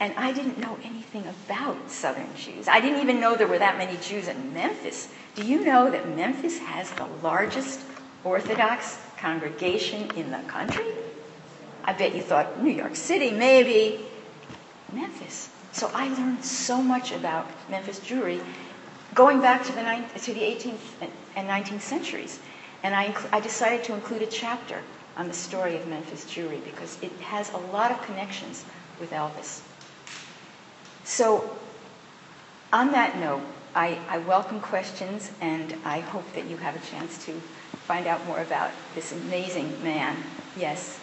and 0.00 0.14
I 0.16 0.32
didn't 0.32 0.58
know 0.58 0.78
anything 0.84 1.24
about 1.26 1.90
Southern 1.90 2.34
Jews. 2.36 2.68
I 2.68 2.80
didn't 2.80 3.00
even 3.00 3.20
know 3.20 3.34
there 3.34 3.48
were 3.48 3.58
that 3.58 3.78
many 3.78 3.96
Jews 3.98 4.28
in 4.28 4.54
Memphis. 4.54 5.08
Do 5.34 5.44
you 5.44 5.64
know 5.64 5.90
that 5.90 6.14
Memphis 6.14 6.58
has 6.58 6.90
the 6.92 7.06
largest 7.22 7.80
Orthodox 8.22 8.98
congregation 9.16 10.10
in 10.12 10.30
the 10.30 10.38
country? 10.46 10.86
I 11.84 11.94
bet 11.94 12.14
you 12.14 12.22
thought 12.22 12.62
New 12.62 12.70
York 12.70 12.94
City, 12.94 13.30
maybe. 13.32 14.04
Memphis. 14.92 15.50
So 15.72 15.90
I 15.94 16.08
learned 16.08 16.44
so 16.44 16.80
much 16.80 17.12
about 17.12 17.46
Memphis 17.68 17.98
Jewry 18.00 18.40
going 19.14 19.40
back 19.40 19.64
to 19.64 19.72
the, 19.72 20.20
to 20.20 20.32
the 20.32 20.40
18th 20.40 21.08
and 21.36 21.48
19th 21.48 21.80
centuries. 21.80 22.40
And 22.82 22.94
I, 22.94 23.14
I 23.32 23.40
decided 23.40 23.84
to 23.84 23.94
include 23.94 24.22
a 24.22 24.26
chapter 24.26 24.80
on 25.16 25.26
the 25.26 25.34
story 25.34 25.76
of 25.76 25.86
Memphis 25.88 26.24
Jewry 26.26 26.62
because 26.64 26.96
it 27.02 27.10
has 27.20 27.52
a 27.52 27.58
lot 27.58 27.90
of 27.90 28.00
connections 28.02 28.64
with 29.00 29.10
Elvis. 29.10 29.62
So, 31.08 31.58
on 32.70 32.92
that 32.92 33.16
note, 33.18 33.40
I, 33.74 33.98
I 34.10 34.18
welcome 34.18 34.60
questions 34.60 35.32
and 35.40 35.74
I 35.82 36.00
hope 36.00 36.30
that 36.34 36.44
you 36.44 36.58
have 36.58 36.76
a 36.76 36.86
chance 36.90 37.24
to 37.24 37.32
find 37.86 38.06
out 38.06 38.24
more 38.26 38.40
about 38.40 38.70
this 38.94 39.12
amazing 39.12 39.82
man. 39.82 40.22
Yes. 40.54 41.00